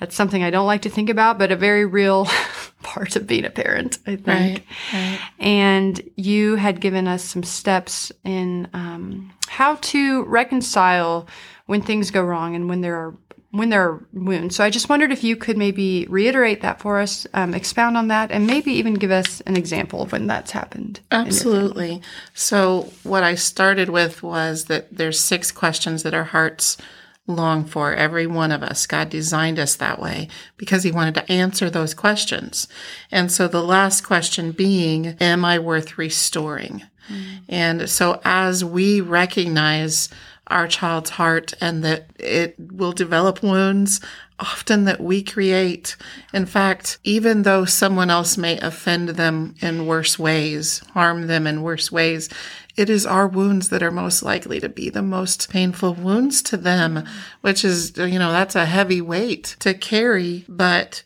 that's 0.00 0.16
something 0.16 0.42
I 0.42 0.50
don't 0.50 0.66
like 0.66 0.82
to 0.82 0.90
think 0.90 1.10
about, 1.10 1.38
but 1.38 1.52
a 1.52 1.56
very 1.56 1.84
real 1.84 2.26
part 2.82 3.16
of 3.16 3.26
being 3.26 3.44
a 3.44 3.50
parent, 3.50 3.98
I 4.06 4.16
think. 4.16 4.26
Right, 4.26 4.64
right. 4.92 5.20
And 5.38 6.10
you 6.16 6.56
had 6.56 6.80
given 6.80 7.06
us 7.06 7.24
some 7.24 7.42
steps 7.42 8.10
in 8.24 8.68
um, 8.72 9.32
how 9.48 9.76
to 9.76 10.24
reconcile 10.24 11.28
when 11.66 11.82
things 11.82 12.10
go 12.10 12.22
wrong 12.22 12.54
and 12.54 12.68
when 12.68 12.80
there 12.80 12.96
are 12.96 13.14
when 13.52 13.68
there 13.68 13.82
are 13.82 14.06
wounds. 14.14 14.56
So 14.56 14.64
I 14.64 14.70
just 14.70 14.88
wondered 14.88 15.12
if 15.12 15.22
you 15.22 15.36
could 15.36 15.58
maybe 15.58 16.06
reiterate 16.08 16.62
that 16.62 16.80
for 16.80 16.98
us, 16.98 17.26
um, 17.34 17.52
expound 17.52 17.98
on 17.98 18.08
that, 18.08 18.30
and 18.30 18.46
maybe 18.46 18.72
even 18.72 18.94
give 18.94 19.10
us 19.10 19.42
an 19.42 19.58
example 19.58 20.02
of 20.02 20.12
when 20.12 20.26
that's 20.26 20.52
happened. 20.52 21.00
Absolutely. 21.10 22.00
So 22.32 22.90
what 23.02 23.22
I 23.22 23.34
started 23.34 23.90
with 23.90 24.22
was 24.22 24.64
that 24.64 24.96
there's 24.96 25.20
six 25.20 25.52
questions 25.52 26.02
that 26.02 26.14
our 26.14 26.24
hearts 26.24 26.78
long 27.26 27.64
for, 27.64 27.94
every 27.94 28.26
one 28.26 28.50
of 28.50 28.62
us. 28.62 28.86
God 28.86 29.08
designed 29.08 29.58
us 29.58 29.76
that 29.76 30.00
way 30.00 30.28
because 30.56 30.82
He 30.82 30.92
wanted 30.92 31.14
to 31.14 31.32
answer 31.32 31.70
those 31.70 31.94
questions. 31.94 32.68
And 33.10 33.30
so 33.30 33.48
the 33.48 33.62
last 33.62 34.02
question 34.02 34.52
being, 34.52 35.16
Am 35.20 35.44
I 35.44 35.58
worth 35.58 35.98
restoring? 35.98 36.82
Mm-hmm. 37.08 37.36
And 37.48 37.90
so 37.90 38.20
as 38.24 38.64
we 38.64 39.00
recognize 39.00 40.08
our 40.48 40.68
child's 40.68 41.10
heart 41.10 41.54
and 41.60 41.82
that 41.82 42.06
it 42.18 42.54
will 42.58 42.92
develop 42.92 43.42
wounds 43.42 44.00
often 44.38 44.84
that 44.84 45.00
we 45.00 45.22
create. 45.22 45.96
In 46.32 46.46
fact, 46.46 46.98
even 47.04 47.42
though 47.42 47.64
someone 47.64 48.10
else 48.10 48.36
may 48.36 48.58
offend 48.58 49.10
them 49.10 49.54
in 49.60 49.86
worse 49.86 50.18
ways, 50.18 50.80
harm 50.94 51.28
them 51.28 51.46
in 51.46 51.62
worse 51.62 51.92
ways, 51.92 52.28
it 52.76 52.88
is 52.88 53.06
our 53.06 53.26
wounds 53.26 53.68
that 53.68 53.82
are 53.82 53.90
most 53.90 54.22
likely 54.22 54.60
to 54.60 54.68
be 54.68 54.90
the 54.90 55.02
most 55.02 55.50
painful 55.50 55.94
wounds 55.94 56.42
to 56.42 56.56
them, 56.56 57.04
which 57.40 57.64
is, 57.64 57.96
you 57.96 58.18
know, 58.18 58.32
that's 58.32 58.54
a 58.54 58.66
heavy 58.66 59.00
weight 59.00 59.56
to 59.60 59.74
carry. 59.74 60.44
But 60.48 61.02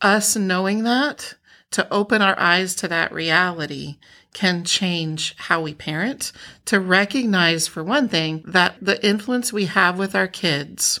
us 0.00 0.36
knowing 0.36 0.84
that, 0.84 1.34
to 1.72 1.92
open 1.92 2.22
our 2.22 2.38
eyes 2.38 2.74
to 2.76 2.88
that 2.88 3.12
reality 3.12 3.98
can 4.32 4.64
change 4.64 5.34
how 5.36 5.60
we 5.60 5.74
parent, 5.74 6.32
to 6.64 6.80
recognize, 6.80 7.66
for 7.66 7.82
one 7.82 8.08
thing, 8.08 8.42
that 8.46 8.76
the 8.80 9.04
influence 9.04 9.52
we 9.52 9.66
have 9.66 9.98
with 9.98 10.14
our 10.14 10.28
kids 10.28 11.00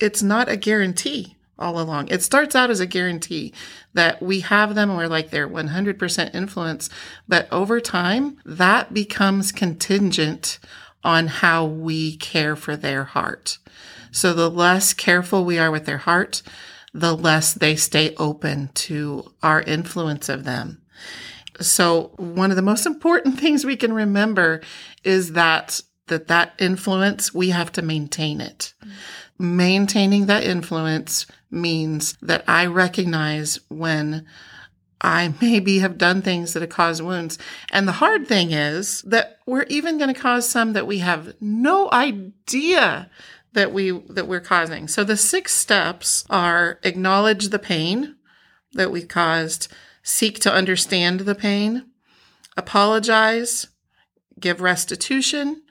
it's 0.00 0.22
not 0.22 0.48
a 0.48 0.56
guarantee 0.56 1.36
all 1.60 1.78
along. 1.78 2.08
It 2.08 2.22
starts 2.22 2.54
out 2.54 2.70
as 2.70 2.80
a 2.80 2.86
guarantee 2.86 3.52
that 3.94 4.22
we 4.22 4.40
have 4.40 4.74
them 4.74 4.96
we're 4.96 5.06
like 5.06 5.30
they're 5.30 5.48
100% 5.48 6.34
influence. 6.34 6.90
But 7.28 7.48
over 7.52 7.80
time, 7.80 8.38
that 8.44 8.94
becomes 8.94 9.52
contingent 9.52 10.58
on 11.02 11.26
how 11.26 11.64
we 11.64 12.16
care 12.16 12.56
for 12.56 12.76
their 12.76 13.04
heart. 13.04 13.58
So 14.10 14.32
the 14.32 14.50
less 14.50 14.92
careful 14.92 15.44
we 15.44 15.58
are 15.58 15.70
with 15.70 15.86
their 15.86 15.98
heart, 15.98 16.42
the 16.92 17.16
less 17.16 17.54
they 17.54 17.76
stay 17.76 18.14
open 18.16 18.70
to 18.74 19.32
our 19.42 19.62
influence 19.62 20.28
of 20.28 20.44
them. 20.44 20.82
So 21.60 22.12
one 22.16 22.50
of 22.50 22.56
the 22.56 22.62
most 22.62 22.86
important 22.86 23.38
things 23.40 23.64
we 23.64 23.76
can 23.76 23.92
remember 23.92 24.60
is 25.04 25.32
that 25.32 25.80
that 26.06 26.26
that 26.26 26.52
influence 26.58 27.32
we 27.32 27.50
have 27.50 27.70
to 27.72 27.82
maintain 27.82 28.40
it. 28.40 28.74
Mm-hmm. 28.82 29.56
Maintaining 29.56 30.26
that 30.26 30.44
influence 30.44 31.26
means 31.50 32.16
that 32.22 32.44
I 32.46 32.66
recognize 32.66 33.58
when 33.68 34.26
I 35.00 35.34
maybe 35.40 35.78
have 35.78 35.98
done 35.98 36.22
things 36.22 36.52
that 36.52 36.62
have 36.62 36.70
caused 36.70 37.02
wounds. 37.02 37.38
And 37.72 37.88
the 37.88 37.92
hard 37.92 38.26
thing 38.26 38.52
is 38.52 39.02
that 39.02 39.38
we're 39.46 39.66
even 39.68 39.98
going 39.98 40.12
to 40.12 40.20
cause 40.20 40.48
some 40.48 40.72
that 40.74 40.86
we 40.86 40.98
have 40.98 41.34
no 41.40 41.90
idea 41.92 43.10
that 43.52 43.72
we 43.72 43.90
that 43.90 44.28
we're 44.28 44.40
causing. 44.40 44.86
So 44.86 45.02
the 45.02 45.16
six 45.16 45.52
steps 45.52 46.24
are 46.30 46.78
acknowledge 46.84 47.48
the 47.48 47.58
pain 47.58 48.16
that 48.74 48.92
we 48.92 49.02
caused, 49.02 49.68
seek 50.02 50.38
to 50.40 50.52
understand 50.52 51.20
the 51.20 51.34
pain, 51.34 51.86
apologize, 52.56 53.66
give 54.38 54.60
restitution, 54.60 55.62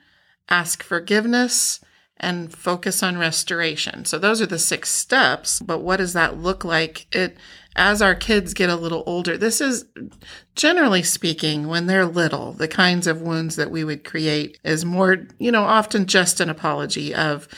ask 0.50 0.82
forgiveness, 0.82 1.80
and 2.20 2.52
focus 2.54 3.02
on 3.02 3.18
restoration. 3.18 4.04
So 4.04 4.18
those 4.18 4.40
are 4.40 4.46
the 4.46 4.58
six 4.58 4.90
steps, 4.90 5.60
but 5.60 5.80
what 5.80 5.96
does 5.96 6.12
that 6.12 6.38
look 6.38 6.64
like? 6.64 7.14
It 7.14 7.36
as 7.76 8.02
our 8.02 8.14
kids 8.14 8.52
get 8.52 8.68
a 8.68 8.76
little 8.76 9.02
older. 9.06 9.38
This 9.38 9.60
is 9.60 9.86
generally 10.56 11.02
speaking 11.02 11.68
when 11.68 11.86
they're 11.86 12.06
little, 12.06 12.52
the 12.52 12.68
kinds 12.68 13.06
of 13.06 13.22
wounds 13.22 13.56
that 13.56 13.70
we 13.70 13.84
would 13.84 14.04
create 14.04 14.58
is 14.64 14.84
more, 14.84 15.26
you 15.38 15.52
know, 15.52 15.62
often 15.62 16.06
just 16.06 16.40
an 16.40 16.50
apology 16.50 17.14
of 17.14 17.48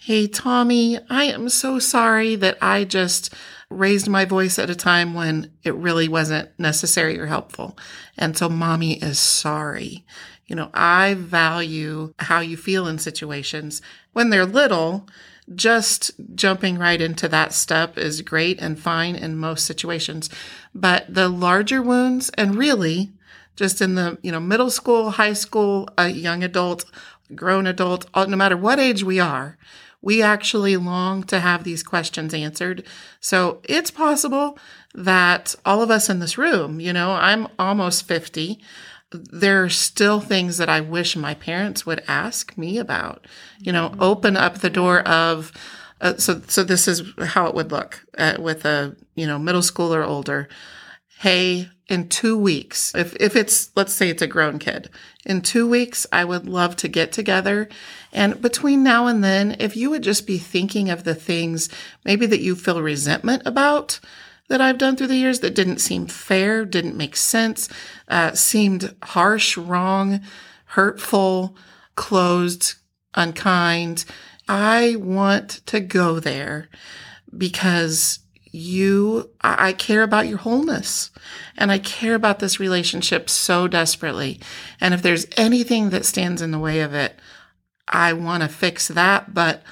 Hey, 0.00 0.28
Tommy, 0.28 0.98
I 1.10 1.24
am 1.24 1.48
so 1.48 1.78
sorry 1.78 2.36
that 2.36 2.56
I 2.62 2.84
just 2.84 3.34
raised 3.68 4.08
my 4.08 4.24
voice 4.24 4.58
at 4.58 4.70
a 4.70 4.74
time 4.74 5.12
when 5.12 5.50
it 5.64 5.74
really 5.74 6.08
wasn't 6.08 6.48
necessary 6.58 7.18
or 7.18 7.26
helpful. 7.26 7.76
And 8.16 8.38
so 8.38 8.48
mommy 8.48 8.94
is 9.02 9.18
sorry. 9.18 10.06
You 10.48 10.56
know, 10.56 10.70
I 10.74 11.14
value 11.14 12.14
how 12.18 12.40
you 12.40 12.56
feel 12.56 12.88
in 12.88 12.98
situations 12.98 13.80
when 14.12 14.30
they're 14.30 14.46
little. 14.46 15.06
Just 15.54 16.10
jumping 16.34 16.76
right 16.76 17.00
into 17.00 17.28
that 17.28 17.54
step 17.54 17.96
is 17.96 18.20
great 18.20 18.60
and 18.60 18.78
fine 18.78 19.14
in 19.14 19.38
most 19.38 19.64
situations. 19.64 20.28
But 20.74 21.06
the 21.12 21.28
larger 21.28 21.80
wounds 21.80 22.30
and 22.30 22.54
really 22.54 23.12
just 23.56 23.80
in 23.80 23.94
the, 23.94 24.18
you 24.22 24.30
know, 24.30 24.40
middle 24.40 24.70
school, 24.70 25.12
high 25.12 25.32
school, 25.32 25.88
a 25.96 26.08
young 26.08 26.44
adult, 26.44 26.84
grown 27.34 27.66
adult, 27.66 28.06
no 28.14 28.36
matter 28.36 28.56
what 28.56 28.78
age 28.78 29.02
we 29.02 29.18
are, 29.18 29.58
we 30.00 30.22
actually 30.22 30.76
long 30.76 31.24
to 31.24 31.40
have 31.40 31.64
these 31.64 31.82
questions 31.82 32.32
answered. 32.32 32.84
So 33.18 33.60
it's 33.64 33.90
possible 33.90 34.58
that 34.94 35.54
all 35.64 35.82
of 35.82 35.90
us 35.90 36.08
in 36.08 36.20
this 36.20 36.38
room, 36.38 36.78
you 36.78 36.92
know, 36.92 37.12
I'm 37.12 37.48
almost 37.58 38.06
50. 38.06 38.60
There 39.10 39.64
are 39.64 39.70
still 39.70 40.20
things 40.20 40.58
that 40.58 40.68
I 40.68 40.80
wish 40.80 41.16
my 41.16 41.34
parents 41.34 41.86
would 41.86 42.02
ask 42.06 42.56
me 42.58 42.78
about, 42.78 43.26
you 43.58 43.72
know, 43.72 43.94
open 43.98 44.36
up 44.36 44.58
the 44.58 44.70
door 44.70 45.00
of, 45.00 45.52
uh, 46.00 46.16
so, 46.16 46.42
so 46.46 46.62
this 46.62 46.86
is 46.86 47.02
how 47.18 47.46
it 47.46 47.54
would 47.54 47.72
look 47.72 48.04
uh, 48.18 48.36
with 48.38 48.64
a, 48.64 48.96
you 49.14 49.26
know, 49.26 49.38
middle 49.38 49.62
school 49.62 49.94
or 49.94 50.04
older. 50.04 50.48
Hey, 51.20 51.70
in 51.88 52.08
two 52.08 52.36
weeks, 52.38 52.94
if, 52.94 53.16
if 53.16 53.34
it's, 53.34 53.70
let's 53.74 53.94
say 53.94 54.10
it's 54.10 54.22
a 54.22 54.26
grown 54.26 54.58
kid, 54.58 54.90
in 55.24 55.40
two 55.40 55.66
weeks, 55.66 56.06
I 56.12 56.24
would 56.24 56.46
love 56.46 56.76
to 56.76 56.88
get 56.88 57.10
together. 57.10 57.68
And 58.12 58.40
between 58.42 58.82
now 58.82 59.06
and 59.06 59.24
then, 59.24 59.56
if 59.58 59.74
you 59.74 59.90
would 59.90 60.02
just 60.02 60.26
be 60.26 60.38
thinking 60.38 60.90
of 60.90 61.04
the 61.04 61.14
things 61.14 61.70
maybe 62.04 62.26
that 62.26 62.40
you 62.40 62.54
feel 62.54 62.82
resentment 62.82 63.42
about 63.46 64.00
that 64.48 64.60
I've 64.60 64.78
done 64.78 64.96
through 64.96 65.08
the 65.08 65.16
years 65.16 65.40
that 65.40 65.54
didn't 65.54 65.78
seem 65.78 66.06
fair, 66.06 66.64
didn't 66.64 66.96
make 66.96 67.16
sense, 67.16 67.68
uh, 68.08 68.32
seemed 68.32 68.94
harsh, 69.02 69.56
wrong, 69.56 70.20
hurtful, 70.66 71.56
closed, 71.94 72.74
unkind. 73.14 74.04
I 74.48 74.96
want 74.96 75.60
to 75.66 75.80
go 75.80 76.20
there 76.20 76.68
because 77.36 78.20
you, 78.50 79.30
I 79.42 79.74
care 79.74 80.02
about 80.02 80.26
your 80.26 80.38
wholeness 80.38 81.10
and 81.56 81.70
I 81.70 81.78
care 81.78 82.14
about 82.14 82.38
this 82.38 82.58
relationship 82.58 83.28
so 83.28 83.68
desperately. 83.68 84.40
And 84.80 84.94
if 84.94 85.02
there's 85.02 85.26
anything 85.36 85.90
that 85.90 86.06
stands 86.06 86.40
in 86.40 86.50
the 86.50 86.58
way 86.58 86.80
of 86.80 86.94
it, 86.94 87.18
I 87.86 88.14
want 88.14 88.42
to 88.42 88.48
fix 88.48 88.88
that. 88.88 89.34
But 89.34 89.62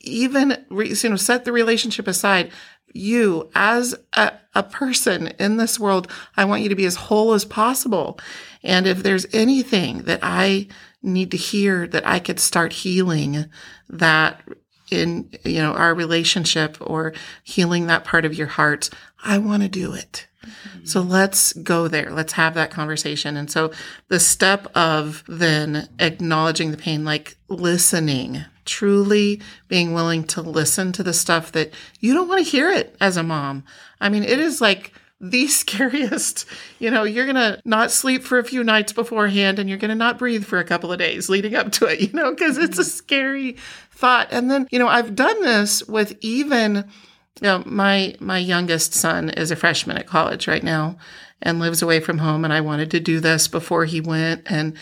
even, 0.00 0.64
you 0.70 1.10
know, 1.10 1.16
set 1.16 1.44
the 1.44 1.52
relationship 1.52 2.06
aside. 2.06 2.50
You 2.92 3.50
as 3.54 3.94
a, 4.14 4.32
a 4.54 4.62
person 4.62 5.28
in 5.38 5.56
this 5.56 5.78
world, 5.78 6.10
I 6.36 6.44
want 6.44 6.62
you 6.62 6.68
to 6.68 6.74
be 6.74 6.86
as 6.86 6.96
whole 6.96 7.32
as 7.32 7.44
possible. 7.44 8.18
And 8.62 8.86
if 8.86 9.02
there's 9.02 9.26
anything 9.32 10.02
that 10.02 10.20
I 10.22 10.68
need 11.02 11.30
to 11.30 11.36
hear 11.36 11.86
that 11.88 12.06
I 12.06 12.18
could 12.18 12.40
start 12.40 12.72
healing 12.72 13.46
that 13.88 14.42
in 14.90 15.30
you 15.44 15.62
know 15.62 15.72
our 15.72 15.94
relationship 15.94 16.76
or 16.80 17.12
healing 17.44 17.86
that 17.86 18.04
part 18.04 18.24
of 18.24 18.34
your 18.34 18.48
heart 18.48 18.90
i 19.22 19.38
want 19.38 19.62
to 19.62 19.68
do 19.68 19.94
it 19.94 20.26
mm-hmm. 20.44 20.84
so 20.84 21.00
let's 21.00 21.52
go 21.52 21.88
there 21.88 22.10
let's 22.10 22.32
have 22.32 22.54
that 22.54 22.70
conversation 22.70 23.36
and 23.36 23.50
so 23.50 23.70
the 24.08 24.20
step 24.20 24.66
of 24.76 25.22
then 25.28 25.88
acknowledging 26.00 26.70
the 26.70 26.76
pain 26.76 27.04
like 27.04 27.36
listening 27.48 28.44
truly 28.70 29.40
being 29.68 29.92
willing 29.92 30.22
to 30.22 30.40
listen 30.40 30.92
to 30.92 31.02
the 31.02 31.12
stuff 31.12 31.50
that 31.52 31.72
you 31.98 32.14
don't 32.14 32.28
want 32.28 32.44
to 32.44 32.50
hear 32.50 32.70
it 32.70 32.96
as 33.00 33.16
a 33.16 33.22
mom 33.22 33.64
i 34.00 34.08
mean 34.08 34.22
it 34.22 34.38
is 34.38 34.60
like 34.60 34.94
the 35.20 35.46
scariest. 35.48 36.46
You 36.78 36.90
know, 36.90 37.04
you're 37.04 37.26
going 37.26 37.36
to 37.36 37.60
not 37.64 37.90
sleep 37.90 38.22
for 38.22 38.38
a 38.38 38.44
few 38.44 38.64
nights 38.64 38.92
beforehand 38.92 39.58
and 39.58 39.68
you're 39.68 39.78
going 39.78 39.90
to 39.90 39.94
not 39.94 40.18
breathe 40.18 40.44
for 40.44 40.58
a 40.58 40.64
couple 40.64 40.92
of 40.92 40.98
days 40.98 41.28
leading 41.28 41.54
up 41.54 41.72
to 41.72 41.86
it, 41.86 42.00
you 42.00 42.12
know, 42.12 42.30
because 42.30 42.58
it's 42.58 42.78
a 42.78 42.82
mm-hmm. 42.82 42.90
scary 42.90 43.56
thought. 43.92 44.28
And 44.30 44.50
then, 44.50 44.66
you 44.70 44.78
know, 44.78 44.88
I've 44.88 45.14
done 45.14 45.42
this 45.42 45.86
with 45.86 46.16
even, 46.20 46.76
you 46.76 47.42
know, 47.42 47.62
my, 47.66 48.14
my 48.18 48.38
youngest 48.38 48.94
son 48.94 49.30
is 49.30 49.50
a 49.50 49.56
freshman 49.56 49.98
at 49.98 50.06
college 50.06 50.48
right 50.48 50.62
now 50.62 50.96
and 51.42 51.58
lives 51.58 51.82
away 51.82 52.00
from 52.00 52.18
home. 52.18 52.44
And 52.44 52.52
I 52.52 52.60
wanted 52.60 52.90
to 52.92 53.00
do 53.00 53.20
this 53.20 53.48
before 53.48 53.84
he 53.84 54.00
went. 54.00 54.50
And 54.50 54.76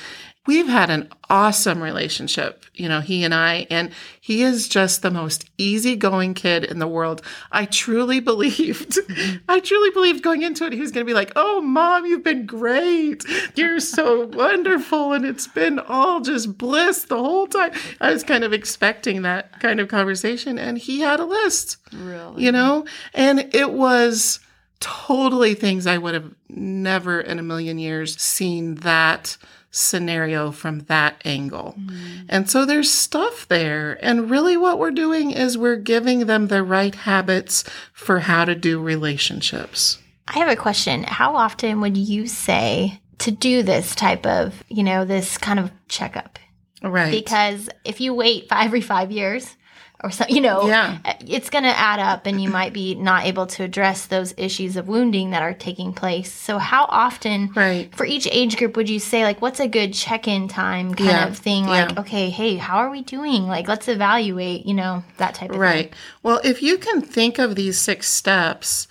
we've 0.49 0.67
had 0.67 0.89
an 0.89 1.07
awesome 1.29 1.83
relationship, 1.83 2.65
you 2.73 2.89
know, 2.89 3.03
he 3.03 3.23
and 3.23 3.35
I, 3.35 3.67
and 3.69 3.91
he 4.19 4.43
is 4.43 4.67
just 4.67 5.03
the 5.03 5.11
most 5.11 5.45
easygoing 5.59 6.33
kid 6.33 6.65
in 6.65 6.79
the 6.79 6.87
world. 6.87 7.21
I 7.53 7.67
truly 7.67 8.19
believed, 8.19 8.99
I 9.49 9.61
truly 9.61 9.91
believed 9.91 10.23
going 10.23 10.41
into 10.41 10.65
it, 10.65 10.73
he 10.73 10.81
was 10.81 10.91
going 10.91 11.05
to 11.05 11.11
be 11.11 11.15
like, 11.15 11.33
Oh, 11.37 11.61
mom, 11.61 12.07
you've 12.07 12.25
been 12.25 12.47
great. 12.47 13.27
You're 13.57 13.79
so 13.79 14.25
wonderful. 14.25 15.13
And 15.13 15.27
it's 15.27 15.47
been 15.47 15.79
all 15.79 16.23
just 16.23 16.57
bliss 16.57 17.05
the 17.05 17.19
whole 17.19 17.47
time. 17.47 17.73
I 18.01 18.11
was 18.11 18.25
kind 18.25 18.43
of 18.43 18.55
expecting 18.55 19.21
that 19.23 19.61
kind 19.61 19.81
of 19.81 19.89
conversation. 19.89 20.59
And 20.59 20.79
he 20.79 21.01
had 21.01 21.21
a 21.21 21.27
list, 21.27 21.77
really? 21.93 22.43
you 22.43 22.53
know, 22.53 22.87
and 23.13 23.55
it 23.55 23.71
was 23.75 24.41
totally 24.81 25.53
things 25.53 25.87
I 25.87 25.99
would 25.99 26.15
have 26.15 26.35
never 26.49 27.21
in 27.21 27.39
a 27.39 27.43
million 27.43 27.79
years 27.79 28.19
seen 28.19 28.77
that 28.77 29.37
scenario 29.71 30.51
from 30.51 30.81
that 30.81 31.21
angle. 31.25 31.75
Mm. 31.79 32.27
And 32.29 32.51
so 32.51 32.65
there's 32.65 32.91
stuff 32.91 33.47
there. 33.49 33.99
And 34.03 34.31
really, 34.31 34.57
what 34.57 34.79
we're 34.79 34.91
doing 34.91 35.31
is 35.31 35.59
we're 35.59 35.77
giving 35.77 36.27
them 36.27 36.49
the 36.49 36.63
right 36.63 36.95
habits 36.95 37.65
for 37.93 38.21
how 38.21 38.45
to 38.45 38.55
do 38.55 38.81
relationships. 38.81 39.99
I 40.27 40.39
have 40.39 40.49
a 40.49 40.57
question. 40.57 41.05
How 41.05 41.37
often 41.37 41.81
would 41.81 41.97
you 41.97 42.27
say 42.27 43.01
to 43.19 43.31
do 43.31 43.63
this 43.63 43.95
type 43.95 44.27
of, 44.27 44.63
you 44.69 44.83
know, 44.83 45.05
this 45.05 45.39
kind 45.39 45.59
of 45.59 45.71
checkup? 45.89 46.39
Right. 46.83 47.11
Because 47.11 47.69
if 47.85 48.01
you 48.01 48.15
wait 48.15 48.47
every 48.51 48.81
five 48.81 49.11
years, 49.11 49.57
or 50.03 50.13
so, 50.13 50.25
you 50.29 50.41
know, 50.41 50.67
yeah. 50.69 50.99
Uh, 51.05 51.15
it's 51.27 51.51
going 51.51 51.65
to 51.65 51.77
add 51.77 51.99
up 51.99 52.27
and 52.27 52.41
you 52.41 52.49
might 52.49 52.73
be 52.73 52.95
not 52.95 53.27
able 53.27 53.47
to 53.47 53.65
address 53.65 54.07
those 54.07 54.33
issues 54.37 54.77
of 54.77 54.87
wounding 54.87 55.31
that 55.31 55.43
are 55.43 55.55
taking 55.55 55.93
place. 55.93 56.33
So 56.33 56.59
how 56.59 56.85
often 56.85 57.51
right. 57.57 57.93
for 57.97 58.07
each 58.07 58.29
age 58.31 58.57
group 58.57 58.77
would 58.77 58.89
you 58.89 59.01
say 59.01 59.25
like 59.25 59.43
what's 59.43 59.59
a 59.59 59.67
good 59.67 59.93
check-in 59.95 60.47
time 60.47 60.95
kind 60.95 61.11
yeah. 61.11 61.27
of 61.27 61.37
thing 61.37 61.67
like 61.67 61.91
yeah. 61.91 62.01
okay, 62.01 62.31
hey, 62.31 62.57
how 62.57 62.77
are 62.77 62.91
we 62.91 63.03
doing? 63.03 63.49
Like 63.49 63.67
let's 63.67 63.89
evaluate, 63.89 64.67
you 64.67 64.75
know, 64.75 65.03
that 65.17 65.35
type 65.35 65.51
of 65.51 65.55
thing. 65.55 65.61
right. 65.61 65.91
thing. 65.91 65.99
Well, 66.23 66.41
if 66.45 66.63
you 66.63 66.79
can 66.79 67.01
think 67.01 67.39
of 67.39 67.57
these 67.57 67.77
six 67.77 68.09
steps, 68.09 68.87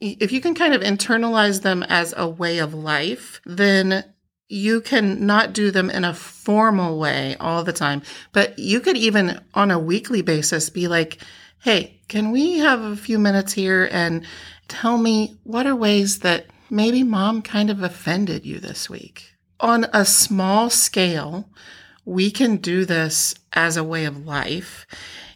if 0.00 0.30
you 0.30 0.42
can 0.42 0.54
kind 0.54 0.74
of 0.74 0.82
internalize 0.82 1.62
them 1.62 1.82
as 1.84 2.12
a 2.16 2.28
way 2.28 2.58
of 2.58 2.74
life, 2.74 3.40
then 3.46 4.04
you 4.54 4.80
can 4.80 5.26
not 5.26 5.52
do 5.52 5.72
them 5.72 5.90
in 5.90 6.04
a 6.04 6.14
formal 6.14 6.96
way 6.96 7.34
all 7.40 7.64
the 7.64 7.72
time, 7.72 8.00
but 8.32 8.56
you 8.56 8.80
could 8.80 8.96
even 8.96 9.40
on 9.52 9.72
a 9.72 9.78
weekly 9.78 10.22
basis 10.22 10.70
be 10.70 10.86
like, 10.86 11.18
Hey, 11.60 12.00
can 12.08 12.30
we 12.30 12.58
have 12.58 12.80
a 12.80 12.96
few 12.96 13.18
minutes 13.18 13.54
here 13.54 13.88
and 13.90 14.24
tell 14.68 14.96
me 14.96 15.36
what 15.42 15.66
are 15.66 15.74
ways 15.74 16.20
that 16.20 16.46
maybe 16.70 17.02
mom 17.02 17.42
kind 17.42 17.68
of 17.68 17.82
offended 17.82 18.46
you 18.46 18.60
this 18.60 18.88
week? 18.88 19.34
On 19.58 19.86
a 19.92 20.04
small 20.04 20.70
scale, 20.70 21.48
we 22.04 22.30
can 22.30 22.58
do 22.58 22.84
this 22.84 23.34
as 23.54 23.76
a 23.76 23.84
way 23.84 24.04
of 24.04 24.24
life. 24.24 24.86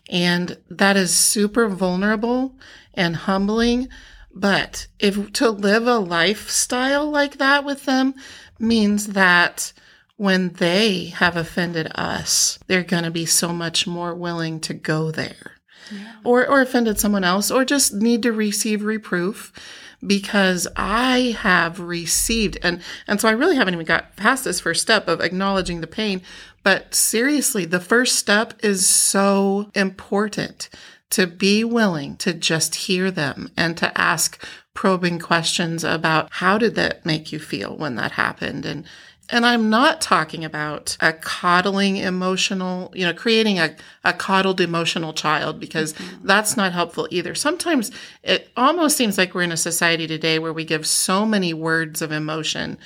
And 0.08 0.58
that 0.70 0.96
is 0.96 1.12
super 1.12 1.66
vulnerable 1.68 2.54
and 2.94 3.16
humbling. 3.16 3.88
But 4.32 4.87
if 5.00 5.32
to 5.34 5.50
live 5.50 5.87
a 5.87 5.98
lifestyle 5.98 7.10
like 7.10 7.38
that 7.38 7.64
with 7.64 7.84
them 7.84 8.14
means 8.58 9.08
that 9.08 9.72
when 10.16 10.50
they 10.54 11.06
have 11.06 11.36
offended 11.36 11.90
us, 11.94 12.58
they're 12.66 12.82
going 12.82 13.04
to 13.04 13.10
be 13.10 13.24
so 13.26 13.52
much 13.52 13.86
more 13.86 14.14
willing 14.14 14.60
to 14.60 14.74
go 14.74 15.10
there. 15.10 15.52
Yeah. 15.92 16.12
Or, 16.24 16.46
or 16.46 16.60
offended 16.60 16.98
someone 16.98 17.24
else, 17.24 17.50
or 17.50 17.64
just 17.64 17.94
need 17.94 18.22
to 18.24 18.32
receive 18.32 18.82
reproof 18.82 19.52
because 20.06 20.68
I 20.76 21.36
have 21.40 21.80
received 21.80 22.58
and 22.62 22.80
and 23.06 23.20
so 23.20 23.28
I 23.28 23.32
really 23.32 23.56
haven't 23.56 23.74
even 23.74 23.86
got 23.86 24.16
past 24.16 24.44
this 24.44 24.60
first 24.60 24.82
step 24.82 25.08
of 25.08 25.20
acknowledging 25.20 25.80
the 25.80 25.86
pain. 25.86 26.22
But 26.62 26.94
seriously, 26.94 27.64
the 27.64 27.80
first 27.80 28.16
step 28.16 28.54
is 28.62 28.86
so 28.86 29.70
important 29.74 30.68
to 31.10 31.26
be 31.26 31.64
willing 31.64 32.16
to 32.18 32.34
just 32.34 32.74
hear 32.74 33.10
them 33.10 33.50
and 33.56 33.76
to 33.78 33.98
ask 33.98 34.44
probing 34.78 35.18
questions 35.18 35.82
about 35.82 36.28
how 36.30 36.56
did 36.56 36.76
that 36.76 37.04
make 37.04 37.32
you 37.32 37.38
feel 37.40 37.76
when 37.76 37.97
that 37.97 38.12
happened 38.12 38.64
and 38.64 38.85
and 39.28 39.44
I'm 39.44 39.68
not 39.68 40.00
talking 40.00 40.44
about 40.44 40.97
a 41.00 41.12
coddling 41.12 41.97
emotional, 41.97 42.90
you 42.94 43.04
know, 43.04 43.12
creating 43.12 43.58
a, 43.58 43.76
a 44.02 44.14
coddled 44.14 44.58
emotional 44.58 45.12
child 45.12 45.61
because 45.61 45.92
mm-hmm. 45.92 46.26
that's 46.26 46.56
not 46.56 46.73
helpful 46.73 47.08
either. 47.11 47.35
Sometimes 47.35 47.90
it 48.23 48.49
almost 48.56 48.97
seems 48.97 49.18
like 49.18 49.35
we're 49.35 49.42
in 49.42 49.52
a 49.52 49.56
society 49.58 50.06
today 50.06 50.38
where 50.38 50.52
we 50.52 50.64
give 50.64 50.87
so 50.87 51.26
many 51.26 51.52
words 51.52 52.00
of 52.00 52.11
emotion 52.11 52.78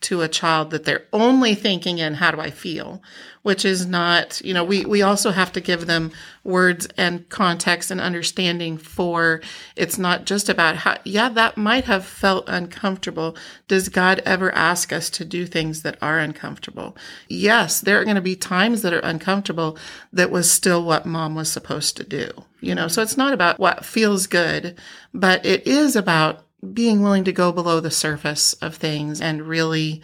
to 0.00 0.22
a 0.22 0.28
child 0.28 0.70
that 0.70 0.84
they're 0.84 1.06
only 1.12 1.54
thinking 1.54 1.98
in 1.98 2.14
how 2.14 2.30
do 2.30 2.40
I 2.40 2.50
feel, 2.50 3.02
which 3.42 3.64
is 3.64 3.84
not, 3.84 4.40
you 4.44 4.54
know, 4.54 4.62
we, 4.62 4.84
we 4.84 5.02
also 5.02 5.32
have 5.32 5.50
to 5.52 5.60
give 5.60 5.86
them 5.86 6.12
words 6.44 6.86
and 6.96 7.28
context 7.28 7.90
and 7.90 8.00
understanding 8.00 8.78
for 8.78 9.40
it's 9.74 9.98
not 9.98 10.24
just 10.24 10.48
about 10.48 10.76
how, 10.76 10.98
yeah, 11.04 11.28
that 11.30 11.56
might 11.56 11.84
have 11.86 12.04
felt 12.04 12.44
uncomfortable. 12.46 13.36
Does 13.66 13.88
God 13.88 14.22
ever 14.24 14.54
ask 14.54 14.92
us 14.92 15.10
to 15.10 15.24
do 15.24 15.46
things 15.46 15.82
that 15.82 15.98
are 16.00 16.20
uncomfortable? 16.20 16.96
Yes, 17.28 17.80
there 17.80 18.00
are 18.00 18.04
going 18.04 18.16
to 18.16 18.22
be 18.22 18.36
times 18.36 18.82
that 18.82 18.94
are 18.94 19.00
uncomfortable 19.00 19.76
that 20.12 20.30
was 20.30 20.48
still 20.48 20.84
what 20.84 21.06
mom 21.06 21.34
was 21.34 21.50
supposed 21.50 21.96
to 21.96 22.04
do, 22.04 22.30
you 22.60 22.74
know, 22.74 22.86
so 22.86 23.02
it's 23.02 23.16
not 23.16 23.32
about 23.32 23.58
what 23.58 23.84
feels 23.84 24.28
good, 24.28 24.78
but 25.12 25.44
it 25.44 25.66
is 25.66 25.96
about 25.96 26.44
being 26.72 27.02
willing 27.02 27.24
to 27.24 27.32
go 27.32 27.52
below 27.52 27.80
the 27.80 27.90
surface 27.90 28.52
of 28.54 28.74
things 28.74 29.20
and 29.20 29.42
really 29.48 30.02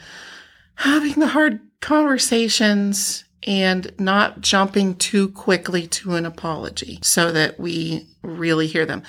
having 0.76 1.14
the 1.14 1.28
hard 1.28 1.60
conversations 1.80 3.24
and 3.46 3.92
not 3.98 4.40
jumping 4.40 4.94
too 4.96 5.28
quickly 5.28 5.86
to 5.86 6.14
an 6.14 6.24
apology 6.24 6.98
so 7.02 7.30
that 7.32 7.60
we 7.60 8.06
really 8.22 8.66
hear 8.66 8.86
them. 8.86 9.02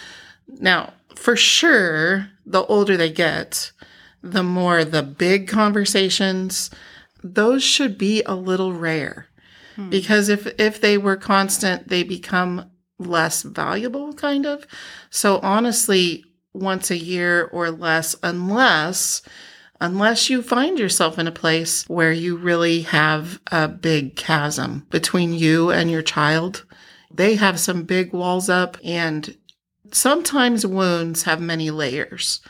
Now, 0.48 0.94
for 1.16 1.36
sure, 1.36 2.30
the 2.46 2.66
older 2.66 2.98
they 2.98 3.12
get, 3.12 3.72
the 4.22 4.44
more 4.44 4.84
the 4.84 5.04
big 5.04 5.48
conversations, 5.48 6.70
those 7.24 7.64
should 7.64 7.98
be 7.98 8.24
a 8.24 8.36
little 8.36 8.74
rare. 8.74 9.28
Hmm. 9.76 9.90
Because 9.90 10.30
if 10.30 10.48
if 10.60 10.82
they 10.82 10.98
were 10.98 11.16
constant, 11.16 11.88
they 11.88 12.04
become 12.04 12.70
less 12.98 13.44
valuable 13.44 14.14
kind 14.14 14.46
of. 14.46 14.66
So 15.10 15.40
honestly, 15.40 16.26
once 16.56 16.90
a 16.92 16.98
year 16.98 17.50
or 17.52 17.70
less 17.72 18.16
unless 18.24 19.22
unless 19.82 20.30
you 20.30 20.42
find 20.42 20.80
yourself 20.80 21.20
in 21.20 21.28
a 21.28 21.32
place 21.32 21.84
where 21.90 22.12
you 22.12 22.38
really 22.38 22.82
have 22.82 23.40
a 23.52 23.68
big 23.68 24.16
chasm 24.16 24.88
between 24.90 25.34
you 25.34 25.70
and 25.70 25.92
your 25.92 26.02
child. 26.02 26.66
They 27.14 27.36
have 27.36 27.60
some 27.60 27.84
big 27.84 28.14
walls 28.14 28.50
up 28.50 28.78
and 28.84 29.36
sometimes 29.92 30.66
wounds 30.66 31.24
have 31.24 31.42
many 31.42 31.72
layers. 31.72 32.42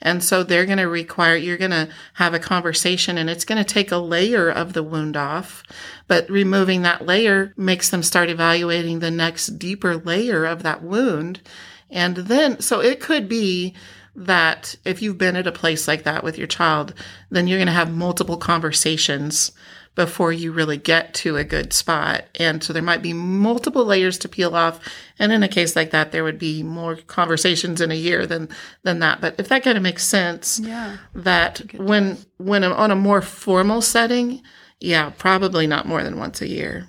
And 0.00 0.22
so 0.22 0.42
they're 0.42 0.66
going 0.66 0.78
to 0.78 0.88
require, 0.88 1.36
you're 1.36 1.56
going 1.56 1.70
to 1.70 1.88
have 2.14 2.34
a 2.34 2.38
conversation 2.38 3.18
and 3.18 3.28
it's 3.28 3.44
going 3.44 3.62
to 3.62 3.74
take 3.74 3.90
a 3.90 3.96
layer 3.96 4.50
of 4.50 4.72
the 4.72 4.82
wound 4.82 5.16
off. 5.16 5.62
But 6.06 6.28
removing 6.30 6.82
that 6.82 7.06
layer 7.06 7.54
makes 7.56 7.90
them 7.90 8.02
start 8.02 8.28
evaluating 8.28 8.98
the 8.98 9.10
next 9.10 9.58
deeper 9.58 9.96
layer 9.96 10.44
of 10.44 10.62
that 10.62 10.82
wound. 10.82 11.40
And 11.90 12.16
then, 12.16 12.60
so 12.60 12.80
it 12.80 13.00
could 13.00 13.28
be 13.28 13.74
that 14.16 14.76
if 14.84 15.02
you've 15.02 15.18
been 15.18 15.36
at 15.36 15.46
a 15.46 15.52
place 15.52 15.88
like 15.88 16.04
that 16.04 16.22
with 16.22 16.38
your 16.38 16.46
child, 16.46 16.94
then 17.30 17.46
you're 17.46 17.58
going 17.58 17.66
to 17.66 17.72
have 17.72 17.92
multiple 17.92 18.36
conversations 18.36 19.52
before 19.94 20.32
you 20.32 20.50
really 20.50 20.76
get 20.76 21.14
to 21.14 21.36
a 21.36 21.44
good 21.44 21.72
spot. 21.72 22.24
And 22.34 22.62
so 22.62 22.72
there 22.72 22.82
might 22.82 23.02
be 23.02 23.12
multiple 23.12 23.84
layers 23.84 24.18
to 24.18 24.28
peel 24.28 24.56
off. 24.56 24.80
And 25.18 25.32
in 25.32 25.42
a 25.44 25.48
case 25.48 25.76
like 25.76 25.90
that, 25.92 26.10
there 26.10 26.24
would 26.24 26.38
be 26.38 26.62
more 26.62 26.96
conversations 26.96 27.80
in 27.80 27.92
a 27.92 27.96
year 27.96 28.26
than, 28.26 28.48
than 28.82 28.98
that. 29.00 29.20
But 29.20 29.36
if 29.38 29.48
that 29.48 29.62
kind 29.62 29.76
of 29.76 29.82
makes 29.82 30.04
sense, 30.04 30.58
yeah, 30.60 30.96
that 31.14 31.74
when, 31.74 32.18
when 32.38 32.64
on 32.64 32.90
a 32.90 32.96
more 32.96 33.22
formal 33.22 33.80
setting, 33.82 34.42
yeah, 34.80 35.10
probably 35.10 35.66
not 35.66 35.86
more 35.86 36.02
than 36.02 36.18
once 36.18 36.42
a 36.42 36.48
year. 36.48 36.88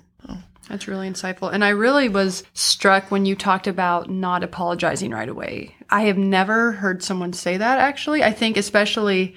That's 0.68 0.88
really 0.88 1.08
insightful. 1.08 1.52
And 1.52 1.64
I 1.64 1.68
really 1.70 2.08
was 2.08 2.42
struck 2.52 3.10
when 3.10 3.24
you 3.24 3.36
talked 3.36 3.66
about 3.66 4.10
not 4.10 4.42
apologizing 4.42 5.12
right 5.12 5.28
away. 5.28 5.76
I 5.90 6.02
have 6.02 6.18
never 6.18 6.72
heard 6.72 7.02
someone 7.02 7.32
say 7.32 7.56
that 7.56 7.78
actually. 7.78 8.24
I 8.24 8.32
think, 8.32 8.56
especially, 8.56 9.36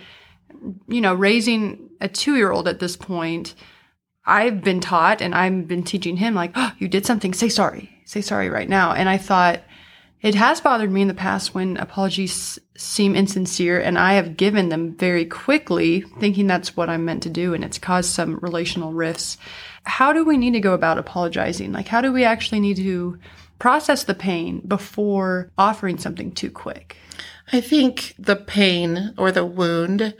you 0.87 1.01
know, 1.01 1.13
raising 1.13 1.89
a 2.01 2.07
two 2.07 2.35
year 2.35 2.51
old 2.51 2.67
at 2.67 2.79
this 2.79 2.97
point, 2.97 3.53
I've 4.25 4.63
been 4.63 4.79
taught 4.79 5.21
and 5.21 5.35
I've 5.35 5.67
been 5.67 5.83
teaching 5.83 6.17
him, 6.17 6.33
like, 6.33 6.51
oh, 6.55 6.71
you 6.79 6.87
did 6.87 7.05
something, 7.05 7.33
say 7.33 7.49
sorry, 7.49 7.89
say 8.05 8.21
sorry 8.21 8.49
right 8.49 8.69
now. 8.69 8.93
And 8.93 9.07
I 9.07 9.17
thought, 9.17 9.61
it 10.21 10.35
has 10.35 10.59
bothered 10.59 10.91
me 10.91 11.01
in 11.01 11.07
the 11.07 11.13
past 11.13 11.55
when 11.55 11.77
apologies 11.77 12.59
seem 12.75 13.15
insincere 13.15 13.79
and 13.79 13.97
I 13.97 14.15
have 14.15 14.35
given 14.35 14.67
them 14.67 14.97
very 14.97 15.25
quickly, 15.25 16.01
thinking 16.19 16.45
that's 16.45 16.75
what 16.75 16.89
I'm 16.89 17.05
meant 17.05 17.23
to 17.23 17.29
do, 17.29 17.53
and 17.53 17.63
it's 17.63 17.77
caused 17.77 18.09
some 18.09 18.37
relational 18.41 18.91
rifts 18.91 19.37
how 19.83 20.13
do 20.13 20.25
we 20.25 20.37
need 20.37 20.53
to 20.53 20.59
go 20.59 20.73
about 20.73 20.97
apologizing? 20.97 21.71
Like, 21.71 21.87
how 21.87 22.01
do 22.01 22.11
we 22.11 22.23
actually 22.23 22.59
need 22.59 22.77
to 22.77 23.19
process 23.59 24.03
the 24.03 24.13
pain 24.13 24.61
before 24.67 25.51
offering 25.57 25.97
something 25.97 26.31
too 26.31 26.51
quick? 26.51 26.97
I 27.51 27.61
think 27.61 28.15
the 28.17 28.35
pain 28.35 29.13
or 29.17 29.31
the 29.31 29.45
wound 29.45 30.13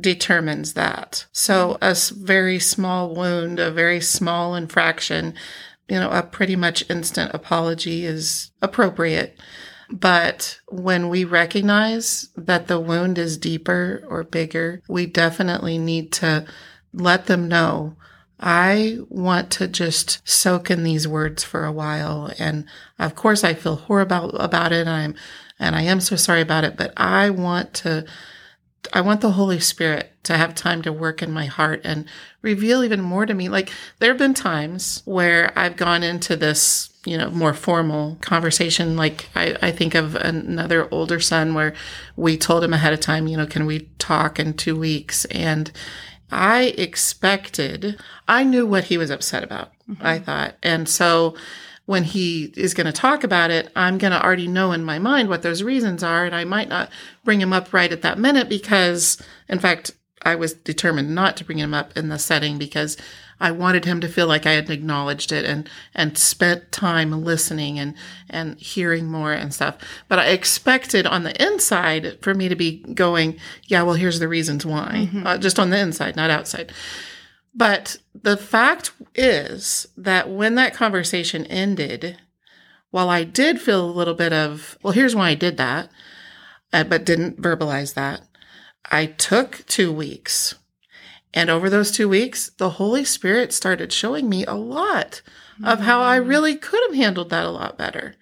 determines 0.00 0.74
that. 0.74 1.26
So, 1.32 1.78
mm-hmm. 1.80 1.84
a 1.84 2.24
very 2.24 2.58
small 2.58 3.14
wound, 3.14 3.58
a 3.58 3.70
very 3.70 4.00
small 4.00 4.54
infraction, 4.54 5.34
you 5.88 5.98
know, 5.98 6.10
a 6.10 6.22
pretty 6.22 6.56
much 6.56 6.88
instant 6.88 7.32
apology 7.34 8.04
is 8.04 8.52
appropriate. 8.62 9.38
But 9.90 10.60
when 10.68 11.08
we 11.08 11.24
recognize 11.24 12.28
that 12.36 12.68
the 12.68 12.78
wound 12.78 13.18
is 13.18 13.36
deeper 13.36 14.04
or 14.08 14.22
bigger, 14.22 14.82
we 14.88 15.06
definitely 15.06 15.78
need 15.78 16.12
to 16.12 16.46
let 16.92 17.26
them 17.26 17.48
know 17.48 17.96
I 18.40 18.98
want 19.10 19.50
to 19.52 19.68
just 19.68 20.26
soak 20.26 20.70
in 20.70 20.82
these 20.82 21.06
words 21.06 21.44
for 21.44 21.64
a 21.64 21.72
while. 21.72 22.32
And 22.38 22.64
of 22.98 23.14
course, 23.14 23.44
I 23.44 23.52
feel 23.52 23.76
horrible 23.76 24.30
about 24.36 24.72
it. 24.72 24.88
I'm, 24.88 25.14
and 25.58 25.76
I 25.76 25.82
am 25.82 26.00
so 26.00 26.16
sorry 26.16 26.40
about 26.40 26.64
it, 26.64 26.76
but 26.76 26.94
I 26.96 27.28
want 27.28 27.74
to, 27.74 28.06
I 28.94 29.02
want 29.02 29.20
the 29.20 29.32
Holy 29.32 29.60
Spirit 29.60 30.12
to 30.22 30.38
have 30.38 30.54
time 30.54 30.80
to 30.82 30.92
work 30.92 31.22
in 31.22 31.30
my 31.30 31.44
heart 31.44 31.82
and 31.84 32.06
reveal 32.40 32.82
even 32.82 33.02
more 33.02 33.26
to 33.26 33.34
me. 33.34 33.50
Like 33.50 33.70
there 33.98 34.10
have 34.10 34.18
been 34.18 34.32
times 34.32 35.02
where 35.04 35.52
I've 35.54 35.76
gone 35.76 36.02
into 36.02 36.34
this, 36.34 36.88
you 37.04 37.18
know, 37.18 37.28
more 37.30 37.52
formal 37.52 38.16
conversation. 38.22 38.96
Like 38.96 39.28
I, 39.34 39.54
I 39.60 39.70
think 39.70 39.94
of 39.94 40.16
another 40.16 40.88
older 40.90 41.20
son 41.20 41.52
where 41.52 41.74
we 42.16 42.38
told 42.38 42.64
him 42.64 42.72
ahead 42.72 42.94
of 42.94 43.00
time, 43.00 43.28
you 43.28 43.36
know, 43.36 43.46
can 43.46 43.66
we 43.66 43.80
talk 43.98 44.38
in 44.38 44.54
two 44.54 44.78
weeks? 44.78 45.26
And, 45.26 45.70
I 46.30 46.74
expected, 46.78 48.00
I 48.28 48.44
knew 48.44 48.66
what 48.66 48.84
he 48.84 48.98
was 48.98 49.10
upset 49.10 49.42
about, 49.42 49.72
mm-hmm. 49.88 50.04
I 50.04 50.18
thought. 50.18 50.56
And 50.62 50.88
so 50.88 51.34
when 51.86 52.04
he 52.04 52.52
is 52.56 52.74
going 52.74 52.86
to 52.86 52.92
talk 52.92 53.24
about 53.24 53.50
it, 53.50 53.70
I'm 53.74 53.98
going 53.98 54.12
to 54.12 54.24
already 54.24 54.46
know 54.46 54.72
in 54.72 54.84
my 54.84 54.98
mind 54.98 55.28
what 55.28 55.42
those 55.42 55.62
reasons 55.62 56.02
are. 56.02 56.24
And 56.24 56.34
I 56.34 56.44
might 56.44 56.68
not 56.68 56.90
bring 57.24 57.40
him 57.40 57.52
up 57.52 57.72
right 57.72 57.90
at 57.90 58.02
that 58.02 58.18
minute 58.18 58.48
because, 58.48 59.20
in 59.48 59.58
fact, 59.58 59.90
I 60.22 60.36
was 60.36 60.52
determined 60.52 61.14
not 61.14 61.36
to 61.38 61.44
bring 61.44 61.58
him 61.58 61.74
up 61.74 61.96
in 61.96 62.08
the 62.08 62.18
setting 62.18 62.58
because 62.58 62.96
I 63.40 63.50
wanted 63.50 63.86
him 63.86 64.00
to 64.02 64.08
feel 64.08 64.26
like 64.26 64.46
I 64.46 64.52
had 64.52 64.68
acknowledged 64.68 65.32
it 65.32 65.44
and, 65.44 65.68
and 65.94 66.18
spent 66.18 66.70
time 66.72 67.24
listening 67.24 67.78
and, 67.78 67.94
and 68.28 68.58
hearing 68.58 69.06
more 69.06 69.32
and 69.32 69.52
stuff. 69.52 69.78
But 70.08 70.18
I 70.18 70.28
expected 70.28 71.06
on 71.06 71.24
the 71.24 71.42
inside 71.42 72.18
for 72.20 72.34
me 72.34 72.48
to 72.48 72.56
be 72.56 72.78
going, 72.94 73.38
yeah, 73.64 73.82
well, 73.82 73.94
here's 73.94 74.18
the 74.18 74.28
reasons 74.28 74.66
why, 74.66 75.08
mm-hmm. 75.08 75.26
uh, 75.26 75.38
just 75.38 75.58
on 75.58 75.70
the 75.70 75.78
inside, 75.78 76.16
not 76.16 76.30
outside. 76.30 76.72
But 77.54 77.96
the 78.14 78.36
fact 78.36 78.92
is 79.14 79.86
that 79.96 80.30
when 80.30 80.54
that 80.54 80.74
conversation 80.74 81.46
ended, 81.46 82.18
while 82.90 83.08
I 83.08 83.24
did 83.24 83.60
feel 83.60 83.84
a 83.84 83.90
little 83.90 84.14
bit 84.14 84.32
of, 84.32 84.78
well, 84.82 84.92
here's 84.92 85.16
why 85.16 85.30
I 85.30 85.34
did 85.34 85.56
that, 85.56 85.90
uh, 86.72 86.84
but 86.84 87.04
didn't 87.04 87.40
verbalize 87.40 87.94
that. 87.94 88.22
I 88.90 89.06
took 89.06 89.64
two 89.66 89.92
weeks. 89.92 90.54
And 91.32 91.48
over 91.48 91.70
those 91.70 91.90
two 91.90 92.08
weeks, 92.08 92.50
the 92.56 92.70
Holy 92.70 93.04
Spirit 93.04 93.52
started 93.52 93.92
showing 93.92 94.28
me 94.28 94.44
a 94.44 94.54
lot 94.54 95.22
of 95.62 95.80
how 95.80 96.02
I 96.02 96.18
mm. 96.18 96.28
really 96.28 96.56
could 96.56 96.80
have 96.88 96.96
handled 96.96 97.30
that 97.30 97.44
a 97.44 97.50
lot 97.50 97.78
better. 97.78 98.16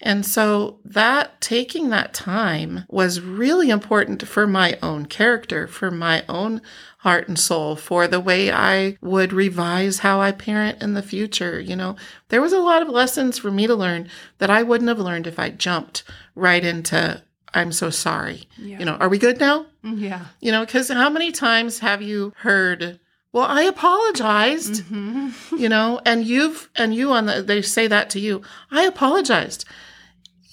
And 0.00 0.26
so 0.26 0.80
that 0.84 1.40
taking 1.40 1.88
that 1.88 2.12
time 2.12 2.84
was 2.88 3.22
really 3.22 3.70
important 3.70 4.28
for 4.28 4.46
my 4.46 4.78
own 4.82 5.06
character, 5.06 5.66
for 5.66 5.90
my 5.90 6.24
own 6.28 6.60
heart 6.98 7.26
and 7.26 7.38
soul, 7.38 7.74
for 7.74 8.06
the 8.06 8.20
way 8.20 8.52
I 8.52 8.98
would 9.00 9.32
revise 9.32 10.00
how 10.00 10.20
I 10.20 10.32
parent 10.32 10.82
in 10.82 10.92
the 10.92 11.02
future. 11.02 11.58
You 11.58 11.74
know, 11.74 11.96
there 12.28 12.42
was 12.42 12.52
a 12.52 12.58
lot 12.58 12.82
of 12.82 12.88
lessons 12.88 13.38
for 13.38 13.50
me 13.50 13.66
to 13.66 13.74
learn 13.74 14.10
that 14.38 14.50
I 14.50 14.62
wouldn't 14.62 14.88
have 14.88 14.98
learned 14.98 15.26
if 15.26 15.38
I 15.38 15.48
jumped 15.48 16.04
right 16.34 16.64
into 16.64 17.22
I'm 17.54 17.72
so 17.72 17.90
sorry. 17.90 18.48
Yeah. 18.58 18.78
You 18.78 18.84
know, 18.84 18.94
are 18.94 19.08
we 19.08 19.18
good 19.18 19.40
now? 19.40 19.66
Mm, 19.84 20.00
yeah. 20.00 20.26
You 20.40 20.52
know, 20.52 20.64
because 20.64 20.90
how 20.90 21.08
many 21.08 21.32
times 21.32 21.78
have 21.78 22.02
you 22.02 22.32
heard, 22.36 22.98
well, 23.32 23.44
I 23.44 23.62
apologized, 23.62 24.84
mm-hmm. 24.84 25.56
you 25.56 25.68
know, 25.68 26.00
and 26.04 26.24
you've, 26.24 26.68
and 26.76 26.94
you 26.94 27.12
on 27.12 27.26
the, 27.26 27.42
they 27.42 27.62
say 27.62 27.86
that 27.86 28.10
to 28.10 28.20
you, 28.20 28.42
I 28.70 28.84
apologized 28.84 29.64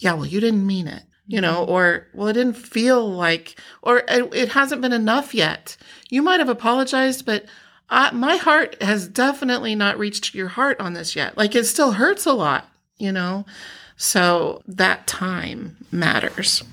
yeah, 0.02 0.14
well, 0.14 0.26
you 0.26 0.40
didn't 0.40 0.66
mean 0.66 0.88
it, 0.88 1.04
you 1.28 1.40
know, 1.40 1.62
mm-hmm. 1.62 1.72
or, 1.72 2.08
well, 2.14 2.28
it 2.28 2.34
didn't 2.34 2.58
feel 2.58 3.08
like, 3.08 3.56
or 3.84 4.00
it, 4.08 4.34
it 4.34 4.50
hasn't 4.50 4.82
been 4.82 4.94
enough 4.94 5.34
yet. 5.34 5.78
You 6.10 6.24
might 6.24 6.40
have 6.40 6.50
apologized, 6.50 7.26
but 7.26 7.46
I, 7.90 8.12
my 8.12 8.38
heart 8.38 8.82
has 8.82 9.08
definitely 9.08 9.76
not 9.76 10.00
reached 10.00 10.34
your 10.34 10.48
heart 10.48 10.80
on 10.80 10.94
this 10.94 11.16
yet. 11.16 11.38
Like 11.38 11.56
it 11.56 11.66
still 11.66 11.92
hurts 11.92 12.26
a 12.26 12.34
lot, 12.34 12.68
you 12.98 13.12
know? 13.12 13.46
So 13.96 14.64
that 14.66 15.06
time 15.06 15.78
matters. 15.92 16.64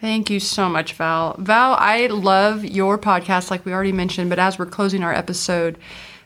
Thank 0.00 0.28
you 0.28 0.40
so 0.40 0.68
much, 0.68 0.92
Val. 0.92 1.36
Val, 1.38 1.74
I 1.78 2.06
love 2.08 2.64
your 2.64 2.98
podcast, 2.98 3.50
like 3.50 3.64
we 3.64 3.72
already 3.72 3.92
mentioned, 3.92 4.28
but 4.28 4.38
as 4.38 4.58
we're 4.58 4.66
closing 4.66 5.02
our 5.02 5.14
episode, 5.14 5.78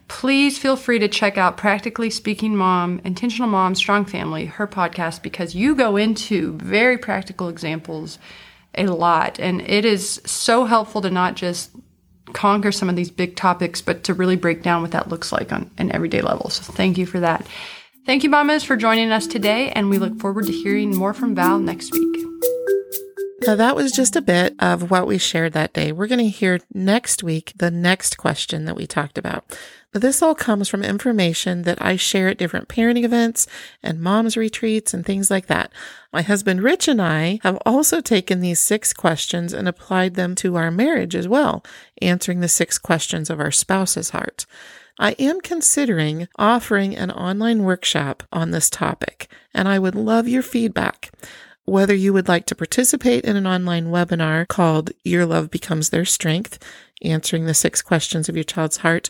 please 0.09 0.59
feel 0.59 0.74
free 0.74 0.98
to 0.98 1.06
check 1.06 1.38
out 1.38 1.56
Practically 1.56 2.11
Speaking 2.11 2.56
Mom, 2.56 3.00
Intentional 3.04 3.48
Mom, 3.48 3.76
Strong 3.76 4.06
Family, 4.06 4.46
her 4.46 4.66
podcast, 4.66 5.22
because 5.22 5.54
you 5.54 5.76
go 5.76 5.96
into 5.96 6.54
very 6.59 6.98
practical 6.98 7.48
examples 7.48 8.18
a 8.74 8.87
lot. 8.87 9.38
And 9.38 9.61
it 9.62 9.85
is 9.85 10.20
so 10.26 10.64
helpful 10.64 11.00
to 11.02 11.11
not 11.11 11.37
just 11.37 11.70
conquer 12.33 12.72
some 12.72 12.88
of 12.88 12.96
these 12.96 13.11
big 13.11 13.37
topics, 13.37 13.80
but 13.80 14.02
to 14.04 14.14
really 14.14 14.37
break 14.37 14.62
down 14.62 14.83
what 14.83 14.90
that 14.90 15.09
looks 15.09 15.30
like 15.30 15.52
on 15.52 15.70
an 15.78 15.92
everyday 15.92 16.22
level. 16.22 16.50
So 16.50 16.72
thank 16.72 16.98
you 16.98 17.06
for 17.06 17.20
that. 17.20 17.46
Thank 18.04 18.24
you, 18.24 18.30
mamas, 18.30 18.64
for 18.64 18.76
joining 18.76 19.12
us 19.12 19.28
today, 19.28 19.70
and 19.70 19.90
we 19.90 19.98
look 19.98 20.18
forward 20.18 20.46
to 20.46 20.52
hearing 20.52 20.96
more 20.96 21.14
from 21.14 21.37
Val 21.37 21.61
next 21.61 21.92
week. 21.92 22.16
Now, 23.46 23.57
that 23.57 23.74
was 23.74 23.92
just 23.92 24.16
a 24.16 24.20
bit 24.20 24.55
of 24.59 24.90
what 24.90 25.07
we 25.07 25.16
shared 25.16 25.55
that 25.55 25.72
day. 25.72 25.92
We're 25.92 26.09
going 26.09 26.18
to 26.18 26.29
hear 26.29 26.61
next 26.74 27.22
week 27.22 27.53
the 27.57 27.70
next 27.70 28.18
question 28.18 28.66
that 28.66 28.76
we 28.76 28.87
talked 28.87 29.16
about. 29.16 29.57
But 29.92 30.03
this 30.03 30.22
all 30.22 30.35
comes 30.35 30.68
from 30.68 30.85
information 30.85 31.62
that 31.62 31.81
I 31.83 31.96
share 31.96 32.29
at 32.29 32.38
different 32.38 32.68
parenting 32.68 33.03
events 33.03 33.46
and 33.83 34.00
mom's 34.00 34.37
retreats 34.37 34.92
and 34.92 35.05
things 35.05 35.31
like 35.31 35.46
that. 35.46 35.72
My 36.12 36.22
husband 36.22 36.62
Rich 36.62 36.87
and 36.87 37.00
I 37.00 37.40
have 37.42 37.59
also 37.64 38.00
taken 38.00 38.40
these 38.40 38.61
six 38.61 38.92
questions 38.92 39.53
and 39.53 39.66
applied 39.66 40.14
them 40.14 40.35
to 40.37 40.57
our 40.57 40.70
marriage 40.70 41.16
as 41.16 41.26
well, 41.26 41.64
answering 42.03 42.40
the 42.40 42.48
six 42.48 42.79
questions 42.79 43.31
of 43.31 43.40
our 43.40 43.50
spouse's 43.50 44.11
heart. 44.11 44.46
I 44.98 45.12
am 45.12 45.40
considering 45.40 46.29
offering 46.37 46.94
an 46.94 47.11
online 47.11 47.62
workshop 47.62 48.22
on 48.31 48.50
this 48.50 48.68
topic, 48.68 49.29
and 49.55 49.66
I 49.66 49.79
would 49.79 49.94
love 49.94 50.29
your 50.29 50.42
feedback 50.42 51.11
whether 51.70 51.94
you 51.94 52.12
would 52.12 52.26
like 52.26 52.46
to 52.46 52.54
participate 52.54 53.24
in 53.24 53.37
an 53.37 53.46
online 53.46 53.87
webinar 53.87 54.46
called 54.48 54.90
Your 55.04 55.24
Love 55.24 55.50
Becomes 55.50 55.90
Their 55.90 56.04
Strength, 56.04 56.59
answering 57.02 57.46
the 57.46 57.54
six 57.54 57.80
questions 57.80 58.28
of 58.28 58.35
your 58.35 58.44
child's 58.44 58.78
heart, 58.78 59.09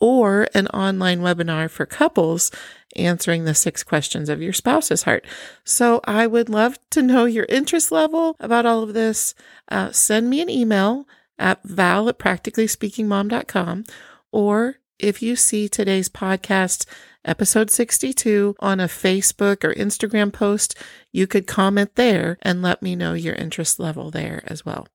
or 0.00 0.48
an 0.54 0.68
online 0.68 1.20
webinar 1.20 1.68
for 1.68 1.84
couples 1.84 2.50
answering 2.96 3.44
the 3.44 3.54
six 3.54 3.82
questions 3.82 4.30
of 4.30 4.40
your 4.40 4.54
spouse's 4.54 5.02
heart. 5.02 5.26
So 5.64 6.00
I 6.04 6.26
would 6.26 6.48
love 6.48 6.78
to 6.90 7.02
know 7.02 7.26
your 7.26 7.46
interest 7.48 7.92
level 7.92 8.36
about 8.40 8.64
all 8.64 8.82
of 8.82 8.94
this. 8.94 9.34
Uh, 9.70 9.92
send 9.92 10.30
me 10.30 10.40
an 10.40 10.48
email 10.48 11.06
at 11.38 11.62
val 11.62 12.08
at 12.08 12.18
practicallyspeakingmom.com 12.18 13.84
or 14.32 14.76
if 14.98 15.20
you 15.22 15.36
see 15.36 15.68
today's 15.68 16.08
podcast 16.08 16.86
episode 17.28 17.70
62 17.70 18.56
on 18.60 18.80
a 18.80 18.84
Facebook 18.84 19.62
or 19.62 19.74
Instagram 19.74 20.32
post, 20.32 20.76
you 21.12 21.26
could 21.26 21.46
comment 21.46 21.94
there 21.94 22.38
and 22.42 22.62
let 22.62 22.82
me 22.82 22.96
know 22.96 23.12
your 23.12 23.34
interest 23.34 23.78
level 23.78 24.10
there 24.10 24.42
as 24.46 24.64
well. 24.64 24.88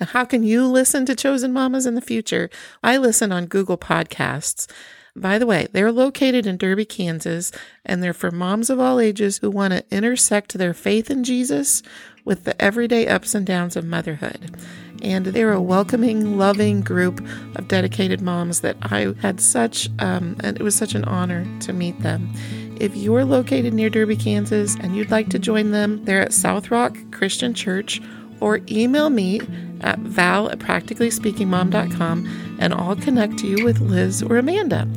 How 0.00 0.24
can 0.24 0.42
you 0.42 0.66
listen 0.66 1.06
to 1.06 1.14
Chosen 1.14 1.52
Mamas 1.52 1.86
in 1.86 1.94
the 1.94 2.00
future? 2.00 2.50
I 2.82 2.96
listen 2.96 3.32
on 3.32 3.46
Google 3.46 3.78
Podcasts. 3.78 4.70
By 5.14 5.38
the 5.38 5.46
way, 5.46 5.68
they're 5.72 5.92
located 5.92 6.46
in 6.46 6.56
Derby, 6.56 6.84
Kansas, 6.84 7.52
and 7.84 8.02
they're 8.02 8.14
for 8.14 8.30
moms 8.30 8.70
of 8.70 8.80
all 8.80 8.98
ages 8.98 9.38
who 9.38 9.50
want 9.50 9.72
to 9.72 9.84
intersect 9.90 10.54
their 10.54 10.74
faith 10.74 11.10
in 11.10 11.22
Jesus 11.22 11.82
with 12.24 12.44
the 12.44 12.60
everyday 12.60 13.06
ups 13.06 13.34
and 13.34 13.46
downs 13.46 13.76
of 13.76 13.84
motherhood 13.84 14.56
and 15.02 15.26
they're 15.26 15.52
a 15.52 15.60
welcoming, 15.60 16.38
loving 16.38 16.80
group 16.80 17.20
of 17.56 17.68
dedicated 17.68 18.22
moms 18.22 18.60
that 18.60 18.76
I 18.82 19.14
had 19.20 19.40
such, 19.40 19.90
um, 19.98 20.36
and 20.40 20.58
it 20.58 20.62
was 20.62 20.74
such 20.74 20.94
an 20.94 21.04
honor 21.04 21.46
to 21.60 21.72
meet 21.72 22.00
them. 22.00 22.32
If 22.80 22.96
you're 22.96 23.24
located 23.24 23.74
near 23.74 23.90
Derby, 23.90 24.16
Kansas, 24.16 24.76
and 24.80 24.96
you'd 24.96 25.10
like 25.10 25.28
to 25.28 25.38
join 25.38 25.72
them, 25.72 26.04
they're 26.04 26.22
at 26.22 26.32
South 26.32 26.70
Rock 26.70 26.96
Christian 27.10 27.52
Church, 27.52 28.00
or 28.40 28.60
email 28.70 29.10
me 29.10 29.40
at 29.82 29.98
val 30.00 30.50
at 30.50 30.58
practicallyspeakingmom.com 30.58 32.56
and 32.58 32.74
I'll 32.74 32.96
connect 32.96 33.42
you 33.42 33.64
with 33.64 33.80
Liz 33.80 34.22
or 34.22 34.36
Amanda. 34.36 34.88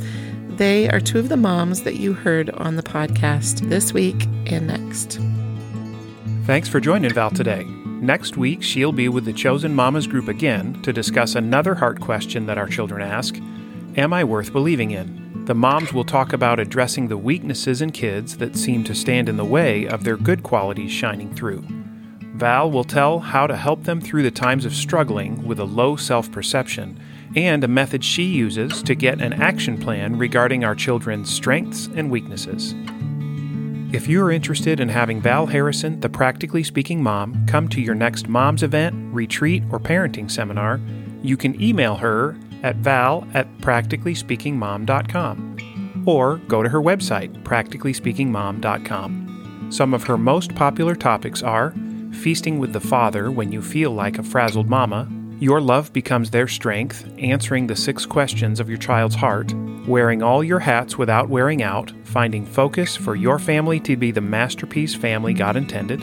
They 0.50 0.90
are 0.90 1.00
two 1.00 1.20
of 1.20 1.30
the 1.30 1.38
moms 1.38 1.84
that 1.84 1.96
you 1.96 2.14
heard 2.14 2.50
on 2.52 2.76
the 2.76 2.84
podcast 2.84 3.70
this 3.70 3.94
week 3.94 4.26
and 4.48 4.68
next. 4.68 5.20
Thanks 6.46 6.70
for 6.70 6.80
joining 6.80 7.14
Val 7.14 7.32
today. 7.32 7.66
Next 8.02 8.36
week, 8.36 8.62
she'll 8.62 8.92
be 8.92 9.08
with 9.08 9.26
the 9.26 9.34
Chosen 9.34 9.74
Mamas 9.74 10.06
group 10.06 10.28
again 10.28 10.82
to 10.84 10.92
discuss 10.92 11.34
another 11.34 11.76
heart 11.76 12.02
question 12.02 12.46
that 12.46 12.58
our 12.58 12.68
children 12.68 13.02
ask 13.02 13.40
Am 13.96 14.12
I 14.12 14.24
worth 14.24 14.52
believing 14.52 14.92
in? 14.92 15.46
The 15.46 15.56
moms 15.56 15.94
will 15.94 16.04
talk 16.04 16.34
about 16.34 16.60
addressing 16.60 17.08
the 17.08 17.18
weaknesses 17.18 17.82
in 17.82 17.92
kids 17.92 18.38
that 18.38 18.58
seem 18.58 18.84
to 18.84 18.96
stand 18.96 19.30
in 19.30 19.38
the 19.38 19.46
way 19.46 19.88
of 19.88 20.04
their 20.04 20.18
good 20.18 20.44
qualities 20.44 20.92
shining 20.92 21.34
through. 21.34 21.64
Val 22.36 22.70
will 22.70 22.84
tell 22.84 23.20
how 23.20 23.48
to 23.48 23.56
help 23.56 23.86
them 23.86 24.02
through 24.02 24.24
the 24.24 24.32
times 24.32 24.66
of 24.66 24.74
struggling 24.74 25.48
with 25.48 25.58
a 25.58 25.64
low 25.64 25.96
self 25.96 26.30
perception 26.32 27.00
and 27.34 27.64
a 27.64 27.68
method 27.68 28.04
she 28.04 28.24
uses 28.24 28.84
to 28.84 28.94
get 28.94 29.22
an 29.22 29.34
action 29.34 29.78
plan 29.78 30.18
regarding 30.18 30.66
our 30.66 30.76
children's 30.76 31.34
strengths 31.34 31.88
and 31.96 32.12
weaknesses. 32.12 32.76
If 33.96 34.08
you 34.10 34.22
are 34.24 34.30
interested 34.30 34.82
in 34.82 34.90
having 34.90 35.22
Val 35.22 35.46
Harrison, 35.46 36.02
the 36.02 36.10
Practically 36.10 36.66
Speaking 36.66 37.02
Mom, 37.02 37.46
come 37.46 37.70
to 37.70 37.80
your 37.80 37.96
next 37.96 38.28
mom's 38.28 38.62
event, 38.62 38.94
retreat, 39.14 39.64
or 39.72 39.80
parenting 39.80 40.30
seminar, 40.30 40.82
you 41.24 41.38
can 41.38 41.62
email 41.62 41.96
her 41.96 42.36
at 42.62 42.76
val 42.76 43.26
at 43.34 43.48
practicallyspeakingmom.com 43.60 46.04
or 46.06 46.38
go 46.40 46.62
to 46.62 46.68
her 46.68 46.82
website, 46.82 47.32
practicallyspeakingmom.com. 47.44 49.70
Some 49.72 49.94
of 49.94 50.04
her 50.04 50.18
most 50.18 50.54
popular 50.56 50.96
topics 50.96 51.42
are 51.42 51.74
feasting 52.12 52.60
with 52.60 52.74
the 52.74 52.82
Father 52.82 53.32
when 53.32 53.54
you 53.54 53.62
feel 53.62 53.92
like 53.92 54.18
a 54.18 54.24
frazzled 54.24 54.70
mama, 54.70 55.08
your 55.40 55.60
love 55.60 55.92
becomes 55.92 56.32
their 56.32 56.48
strength, 56.48 57.08
answering 57.18 57.68
the 57.68 57.76
six 57.76 58.06
questions 58.06 58.60
of 58.60 58.70
your 58.70 58.78
child's 58.78 59.16
heart, 59.16 59.54
wearing 59.86 60.24
all 60.24 60.44
your 60.44 60.60
hats 60.60 60.98
without 60.98 61.30
wearing 61.30 61.62
out, 61.62 61.92
finding 62.04 62.46
focus 62.46 62.96
for 62.96 63.16
your 63.16 63.38
family 63.38 63.80
to 63.82 63.98
be 63.98 64.12
the 64.12 64.22
masterpiece 64.22 64.96
family 64.96 65.34
God 65.34 65.58
intended, 65.58 66.02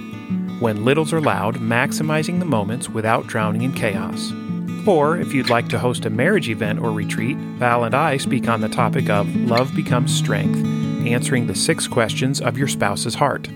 when 0.61 0.85
littles 0.85 1.13
are 1.13 1.21
loud, 1.21 1.57
maximizing 1.57 2.39
the 2.39 2.45
moments 2.45 2.89
without 2.89 3.27
drowning 3.27 3.63
in 3.63 3.73
chaos. 3.73 4.33
Or 4.87 5.17
if 5.17 5.33
you'd 5.33 5.51
like 5.51 5.69
to 5.69 5.79
host 5.79 6.05
a 6.05 6.11
marriage 6.11 6.49
event 6.49 6.81
or 6.81 6.91
retreat, 6.91 7.37
Val 7.37 7.85
and 7.85 7.95
I 7.95 8.19
speak 8.19 8.49
on 8.49 8.61
the 8.61 8.69
topic 8.69 9.09
of 9.09 9.35
Love 9.35 9.75
Becomes 9.75 10.15
Strength, 10.15 10.59
answering 11.07 11.47
the 11.47 11.55
six 11.55 11.87
questions 11.87 12.41
of 12.41 12.59
your 12.59 12.69
spouse's 12.69 13.15
heart. 13.15 13.49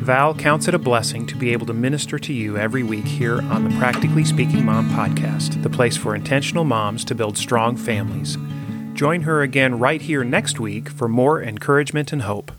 Val 0.00 0.34
counts 0.34 0.68
it 0.68 0.74
a 0.74 0.78
blessing 0.78 1.26
to 1.26 1.36
be 1.36 1.52
able 1.52 1.66
to 1.66 1.72
minister 1.72 2.18
to 2.18 2.32
you 2.32 2.56
every 2.56 2.82
week 2.82 3.04
here 3.04 3.40
on 3.42 3.64
the 3.64 3.76
Practically 3.78 4.24
Speaking 4.24 4.64
Mom 4.64 4.88
podcast, 4.90 5.62
the 5.62 5.70
place 5.70 5.96
for 5.96 6.14
intentional 6.14 6.64
moms 6.64 7.04
to 7.06 7.14
build 7.14 7.38
strong 7.38 7.76
families. 7.76 8.36
Join 8.94 9.22
her 9.22 9.42
again 9.42 9.78
right 9.78 10.00
here 10.00 10.24
next 10.24 10.60
week 10.60 10.88
for 10.88 11.08
more 11.08 11.42
encouragement 11.42 12.12
and 12.12 12.22
hope. 12.22 12.52